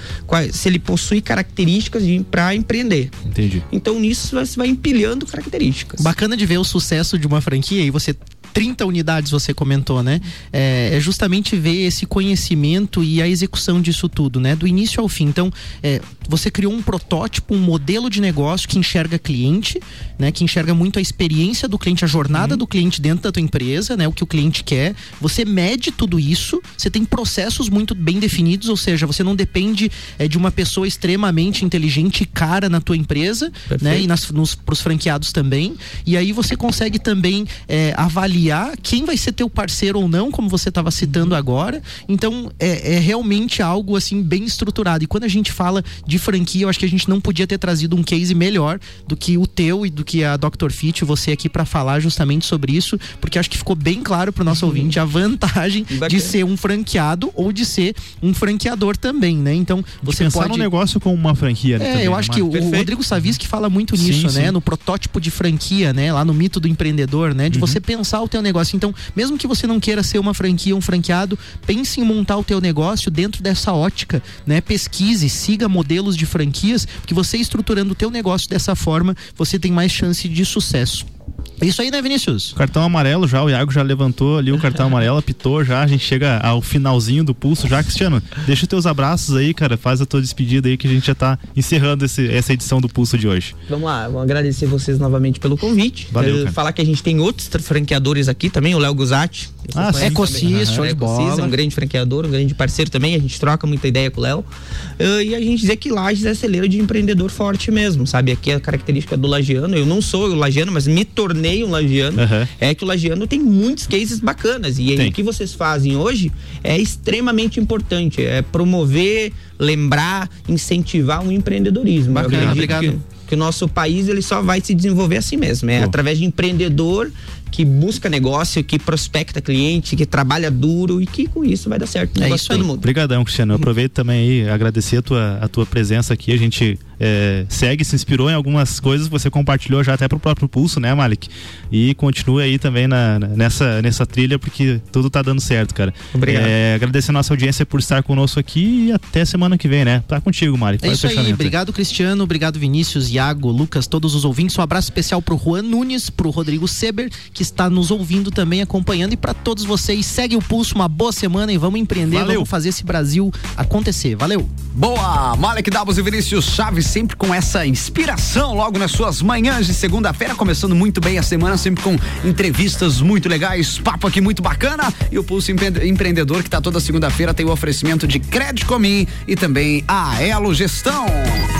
se 0.53 0.69
ele 0.69 0.79
possui 0.79 1.19
características 1.19 2.03
para 2.31 2.55
empreender. 2.55 3.09
Entendi. 3.25 3.61
Então 3.69 3.99
nisso 3.99 4.33
você 4.33 4.55
vai 4.55 4.69
empilhando 4.69 5.25
características. 5.25 5.99
Bacana 5.99 6.37
de 6.37 6.45
ver 6.45 6.57
o 6.57 6.63
sucesso 6.63 7.19
de 7.19 7.27
uma 7.27 7.41
franquia 7.41 7.83
e 7.83 7.91
você 7.91 8.15
30 8.57 8.87
unidades 8.87 9.29
você 9.29 9.53
comentou, 9.53 10.01
né? 10.01 10.19
É, 10.51 10.89
é, 10.93 10.99
justamente 10.99 11.55
ver 11.55 11.85
esse 11.85 12.07
conhecimento 12.07 13.03
e 13.03 13.21
a 13.21 13.27
execução 13.27 13.79
disso 13.79 14.09
tudo, 14.09 14.39
né? 14.39 14.55
Do 14.55 14.65
início 14.65 14.99
ao 14.99 15.07
fim. 15.07 15.25
Então, 15.25 15.53
é, 15.83 16.01
você 16.27 16.49
criou 16.49 16.73
um 16.73 16.81
protótipo, 16.81 17.53
um 17.53 17.59
modelo 17.59 18.09
de 18.09 18.19
negócio 18.19 18.67
que 18.67 18.79
enxerga 18.79 19.19
cliente, 19.19 19.79
né? 20.17 20.31
Que 20.31 20.43
enxerga 20.43 20.73
muito 20.73 20.97
a 20.97 21.01
experiência 21.03 21.67
do 21.67 21.77
cliente, 21.77 22.03
a 22.03 22.07
jornada 22.07 22.55
uhum. 22.55 22.57
do 22.57 22.65
cliente 22.65 22.99
dentro 22.99 23.25
da 23.25 23.31
tua 23.31 23.43
empresa, 23.43 23.95
né? 23.95 24.07
O 24.07 24.11
que 24.11 24.23
o 24.23 24.27
cliente 24.27 24.63
quer. 24.63 24.95
Você 25.21 25.45
mede 25.45 25.91
tudo 25.91 26.19
isso, 26.19 26.59
você 26.75 26.89
tem 26.89 27.05
processos 27.05 27.69
muito 27.69 27.93
bem 27.93 28.17
definidos, 28.17 28.69
ou 28.69 28.77
seja, 28.77 29.05
você 29.05 29.23
não 29.23 29.35
depende 29.35 29.91
é, 30.17 30.27
de 30.27 30.35
uma 30.35 30.49
pessoa 30.49 30.87
extremamente 30.87 31.63
inteligente 31.63 32.21
e 32.21 32.25
cara 32.25 32.69
na 32.69 32.81
tua 32.81 32.97
empresa, 32.97 33.51
Perfeito. 33.51 33.83
né? 33.83 34.01
E 34.01 34.07
nas, 34.07 34.31
nos, 34.31 34.55
pros 34.55 34.81
franqueados 34.81 35.31
também. 35.31 35.75
E 36.07 36.17
aí 36.17 36.31
você 36.31 36.55
consegue 36.55 36.97
também 36.97 37.45
é, 37.67 37.93
avaliar 37.95 38.46
avaliar 38.47 38.77
quem 38.81 39.05
vai 39.05 39.17
ser 39.17 39.31
teu 39.31 39.49
parceiro 39.49 39.99
ou 39.99 40.07
não, 40.07 40.31
como 40.31 40.49
você 40.49 40.69
estava 40.69 40.89
citando 40.91 41.35
agora. 41.35 41.81
Então, 42.07 42.51
é, 42.59 42.95
é, 42.95 42.99
realmente 42.99 43.61
algo 43.61 43.95
assim 43.95 44.21
bem 44.21 44.43
estruturado. 44.43 45.03
E 45.03 45.07
quando 45.07 45.23
a 45.23 45.27
gente 45.27 45.51
fala 45.51 45.83
de 46.05 46.17
franquia, 46.17 46.63
eu 46.63 46.69
acho 46.69 46.79
que 46.79 46.85
a 46.85 46.89
gente 46.89 47.09
não 47.09 47.19
podia 47.19 47.45
ter 47.45 47.57
trazido 47.57 47.95
um 47.95 48.03
case 48.03 48.33
melhor 48.33 48.79
do 49.07 49.15
que 49.15 49.37
o 49.37 49.45
teu 49.45 49.85
e 49.85 49.89
do 49.89 50.03
que 50.03 50.23
a 50.23 50.37
Dr. 50.37 50.71
Fit, 50.71 51.03
você 51.03 51.31
aqui 51.31 51.49
para 51.49 51.65
falar 51.65 51.99
justamente 51.99 52.45
sobre 52.45 52.73
isso, 52.73 52.99
porque 53.19 53.37
acho 53.37 53.49
que 53.49 53.57
ficou 53.57 53.75
bem 53.75 54.01
claro 54.01 54.31
para 54.31 54.41
o 54.41 54.45
nosso 54.45 54.65
uhum. 54.65 54.71
ouvinte 54.71 54.99
a 54.99 55.05
vantagem 55.05 55.85
de 56.07 56.19
ser 56.19 56.43
um 56.43 56.55
franqueado 56.55 57.31
ou 57.35 57.51
de 57.51 57.65
ser 57.65 57.95
um 58.21 58.33
franqueador 58.33 58.95
também, 58.95 59.37
né? 59.37 59.53
Então, 59.53 59.83
você 60.01 60.23
pensar 60.23 60.41
pode 60.41 60.51
no 60.51 60.57
negócio 60.57 60.99
como 60.99 61.15
uma 61.15 61.35
franquia, 61.35 61.77
né? 61.77 61.85
É, 61.85 61.91
também, 61.91 62.05
eu 62.05 62.15
acho 62.15 62.31
que 62.31 62.41
o 62.41 62.49
Perfeito. 62.49 62.77
Rodrigo 62.77 63.03
Saviski 63.03 63.47
fala 63.47 63.69
muito 63.69 63.95
nisso, 63.95 64.29
sim, 64.29 64.39
né? 64.39 64.45
Sim. 64.47 64.51
No 64.51 64.61
protótipo 64.61 65.19
de 65.19 65.31
franquia, 65.31 65.93
né? 65.93 66.11
Lá 66.11 66.23
no 66.23 66.33
mito 66.33 66.59
do 66.59 66.67
empreendedor, 66.67 67.33
né? 67.33 67.49
De 67.49 67.57
uhum. 67.57 67.65
você 67.65 67.79
pensar 67.79 68.21
o 68.21 68.27
teu 68.37 68.41
negócio. 68.41 68.75
Então, 68.75 68.93
mesmo 69.15 69.37
que 69.37 69.47
você 69.47 69.65
não 69.67 69.79
queira 69.79 70.03
ser 70.03 70.19
uma 70.19 70.33
franquia, 70.33 70.75
um 70.75 70.81
franqueado, 70.81 71.37
pense 71.65 71.99
em 71.99 72.03
montar 72.03 72.37
o 72.37 72.43
teu 72.43 72.61
negócio 72.61 73.09
dentro 73.09 73.41
dessa 73.41 73.73
ótica, 73.73 74.21
né? 74.45 74.61
Pesquise, 74.61 75.29
siga 75.29 75.67
modelos 75.67 76.15
de 76.15 76.25
franquias, 76.25 76.87
que 77.05 77.13
você 77.13 77.37
estruturando 77.37 77.91
o 77.91 77.95
teu 77.95 78.09
negócio 78.09 78.49
dessa 78.49 78.75
forma, 78.75 79.15
você 79.35 79.57
tem 79.57 79.71
mais 79.71 79.91
chance 79.91 80.27
de 80.27 80.45
sucesso. 80.45 81.16
É 81.59 81.65
isso 81.65 81.81
aí, 81.81 81.89
né, 81.89 82.01
Vinícius? 82.01 82.53
Cartão 82.55 82.83
amarelo 82.83 83.27
já, 83.27 83.43
o 83.43 83.49
Iago 83.49 83.71
já 83.71 83.81
levantou 83.81 84.37
ali 84.37 84.51
o 84.51 84.59
cartão 84.59 84.87
amarelo, 84.87 85.17
apitou 85.17 85.63
já, 85.63 85.81
a 85.81 85.87
gente 85.87 86.05
chega 86.05 86.37
ao 86.39 86.61
finalzinho 86.61 87.23
do 87.23 87.33
pulso 87.33 87.67
já. 87.67 87.81
Cristiano, 87.83 88.21
deixa 88.45 88.63
os 88.63 88.67
teus 88.67 88.85
abraços 88.85 89.35
aí, 89.35 89.53
cara, 89.53 89.77
faz 89.77 90.01
a 90.01 90.05
tua 90.05 90.21
despedida 90.21 90.67
aí 90.67 90.77
que 90.77 90.87
a 90.87 90.89
gente 90.89 91.07
já 91.07 91.15
tá 91.15 91.39
encerrando 91.55 92.05
esse, 92.05 92.29
essa 92.29 92.53
edição 92.53 92.79
do 92.79 92.87
pulso 92.87 93.17
de 93.17 93.27
hoje. 93.27 93.55
Vamos 93.69 93.85
lá, 93.85 94.07
vamos 94.07 94.23
agradecer 94.23 94.65
vocês 94.67 94.99
novamente 94.99 95.39
pelo 95.39 95.57
convite. 95.57 96.07
Valeu, 96.11 96.39
cara. 96.39 96.51
Falar 96.51 96.73
que 96.73 96.81
a 96.81 96.85
gente 96.85 97.01
tem 97.01 97.19
outros 97.19 97.49
franqueadores 97.61 98.27
aqui 98.27 98.49
também, 98.49 98.75
o 98.75 98.79
Léo 98.79 98.93
Guzatti. 98.93 99.49
Ah, 99.75 99.93
sim. 99.93 100.05
Ecosis, 100.05 100.71
show 100.71 100.85
de 100.85 100.93
bola. 100.93 101.43
um 101.43 101.49
grande 101.49 101.73
franqueador, 101.73 102.25
um 102.25 102.29
grande 102.29 102.53
parceiro 102.53 102.89
também, 102.89 103.15
a 103.15 103.19
gente 103.19 103.39
troca 103.39 103.65
muita 103.67 103.87
ideia 103.87 104.09
com 104.11 104.19
o 104.19 104.23
Léo. 104.23 104.39
Uh, 104.39 105.21
e 105.21 105.35
a 105.35 105.39
gente 105.39 105.61
dizer 105.61 105.77
que 105.77 105.89
Lages 105.89 106.25
é 106.25 106.33
celeiro 106.33 106.67
de 106.67 106.79
empreendedor 106.79 107.29
forte 107.29 107.71
mesmo, 107.71 108.05
sabe? 108.05 108.31
Aqui 108.31 108.51
é 108.51 108.55
a 108.55 108.59
característica 108.59 109.15
do 109.15 109.27
lagiano, 109.27 109.75
eu 109.75 109.85
não 109.85 110.01
sou 110.01 110.29
o 110.29 110.35
lagiano, 110.35 110.71
mas 110.71 110.87
me 110.87 111.05
tornei 111.05 111.37
tornei 111.37 111.63
um 111.63 111.69
lagiano, 111.69 112.21
uhum. 112.21 112.47
é 112.59 112.73
que 112.73 112.83
o 112.83 112.87
lagiano 112.87 113.27
tem 113.27 113.39
muitos 113.39 113.87
cases 113.87 114.19
bacanas. 114.19 114.79
E 114.79 114.91
aí, 114.91 115.09
o 115.09 115.11
que 115.11 115.23
vocês 115.23 115.53
fazem 115.53 115.95
hoje 115.95 116.31
é 116.63 116.77
extremamente 116.77 117.59
importante. 117.59 118.23
É 118.23 118.41
promover, 118.41 119.31
lembrar, 119.59 120.29
incentivar 120.47 121.23
o 121.23 121.27
um 121.27 121.31
empreendedorismo. 121.31 122.13
Bacana, 122.13 122.51
obrigado. 122.51 122.81
Que, 122.81 122.99
que 123.27 123.35
o 123.35 123.37
nosso 123.37 123.67
país 123.67 124.07
ele 124.07 124.21
só 124.21 124.41
vai 124.41 124.61
se 124.61 124.73
desenvolver 124.73 125.17
assim 125.17 125.37
mesmo. 125.37 125.69
É 125.69 125.79
Pô. 125.79 125.85
através 125.85 126.17
de 126.17 126.25
empreendedor 126.25 127.11
que 127.51 127.65
busca 127.65 128.09
negócio, 128.09 128.63
que 128.63 128.77
prospecta 128.79 129.41
cliente, 129.41 129.95
que 129.95 130.05
trabalha 130.05 130.51
duro 130.51 131.01
e 131.01 131.05
que 131.05 131.27
com 131.27 131.43
isso 131.43 131.69
vai 131.69 131.79
dar 131.79 131.87
certo. 131.87 132.21
É 132.21 132.29
isso 132.29 132.47
todo 132.47 132.63
mundo. 132.63 132.77
Obrigadão, 132.77 133.23
Cristiano. 133.23 133.53
Eu 133.53 133.57
aproveito 133.57 133.93
também 133.93 134.19
aí 134.19 134.49
agradecer 134.49 134.97
a 134.97 135.01
tua, 135.01 135.37
a 135.41 135.47
tua 135.47 135.65
presença 135.65 136.13
aqui. 136.13 136.31
A 136.31 136.37
gente 136.37 136.77
é, 136.99 137.45
segue, 137.49 137.83
se 137.85 137.95
inspirou 137.95 138.29
em 138.29 138.33
algumas 138.33 138.79
coisas 138.79 139.07
que 139.07 139.11
você 139.11 139.29
compartilhou 139.29 139.83
já 139.83 139.93
até 139.93 140.07
pro 140.07 140.19
próprio 140.19 140.47
Pulso, 140.47 140.79
né, 140.79 140.93
Malik? 140.93 141.29
E 141.71 141.93
continue 141.95 142.43
aí 142.43 142.57
também 142.57 142.87
na, 142.87 143.19
nessa, 143.19 143.81
nessa 143.81 144.05
trilha, 144.05 144.39
porque 144.39 144.81
tudo 144.91 145.09
tá 145.09 145.21
dando 145.21 145.41
certo, 145.41 145.73
cara. 145.73 145.93
Obrigado. 146.13 146.45
É, 146.45 146.75
agradecer 146.75 147.11
a 147.11 147.13
nossa 147.13 147.33
audiência 147.33 147.65
por 147.65 147.79
estar 147.79 148.01
conosco 148.03 148.39
aqui 148.39 148.87
e 148.87 148.91
até 148.91 149.23
semana 149.25 149.57
que 149.57 149.67
vem, 149.67 149.85
né? 149.85 150.03
Tá 150.07 150.19
contigo, 150.19 150.57
Malik. 150.57 150.85
É 150.85 150.91
isso 150.91 151.07
aí. 151.07 151.33
Obrigado, 151.33 151.71
Cristiano. 151.71 152.23
Obrigado, 152.23 152.59
Vinícius, 152.59 153.09
Iago, 153.09 153.49
Lucas, 153.51 153.87
todos 153.87 154.15
os 154.15 154.25
ouvintes. 154.25 154.57
Um 154.57 154.61
abraço 154.61 154.87
especial 154.87 155.21
pro 155.21 155.37
Juan 155.37 155.61
Nunes, 155.61 156.09
pro 156.09 156.29
Rodrigo 156.29 156.67
Seber, 156.67 157.09
que 157.37 157.43
está 157.43 157.69
nos 157.69 157.91
ouvindo 157.91 158.31
também, 158.31 158.63
acompanhando. 158.63 159.13
E 159.13 159.17
para 159.17 159.31
todos 159.31 159.63
vocês, 159.63 160.07
segue 160.07 160.35
o 160.35 160.41
pulso, 160.41 160.73
uma 160.73 160.87
boa 160.87 161.11
semana 161.11 161.53
e 161.53 161.57
vamos 161.57 161.79
empreender, 161.79 162.17
Valeu. 162.17 162.35
vamos 162.37 162.49
fazer 162.49 162.69
esse 162.69 162.83
Brasil 162.83 163.31
acontecer. 163.55 164.15
Valeu! 164.15 164.49
Boa! 164.73 165.35
Malek 165.35 165.69
Davos 165.69 165.99
e 165.99 166.01
Vinícius 166.01 166.45
Chaves 166.45 166.87
sempre 166.87 167.15
com 167.15 167.31
essa 167.31 167.63
inspiração 167.63 168.55
logo 168.55 168.79
nas 168.79 168.91
suas 168.91 169.21
manhãs 169.21 169.67
de 169.67 169.73
segunda-feira, 169.75 170.33
começando 170.33 170.73
muito 170.75 170.99
bem 170.99 171.19
a 171.19 171.23
semana, 171.23 171.57
sempre 171.57 171.83
com 171.83 171.95
entrevistas 172.27 173.01
muito 173.01 173.29
legais, 173.29 173.77
papo 173.77 174.07
aqui 174.07 174.19
muito 174.19 174.41
bacana. 174.41 174.91
E 175.11 175.19
o 175.19 175.23
Pulso 175.23 175.51
Empreendedor, 175.51 176.41
que 176.41 176.47
está 176.47 176.59
toda 176.59 176.79
segunda-feira, 176.79 177.35
tem 177.35 177.45
o 177.45 177.51
oferecimento 177.51 178.07
de 178.07 178.19
Crédito 178.19 178.65
Comim 178.65 179.07
e 179.27 179.35
também 179.35 179.83
a 179.87 180.19
Elo 180.23 180.55
Gestão. 180.55 181.05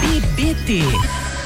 BBT 0.02 1.37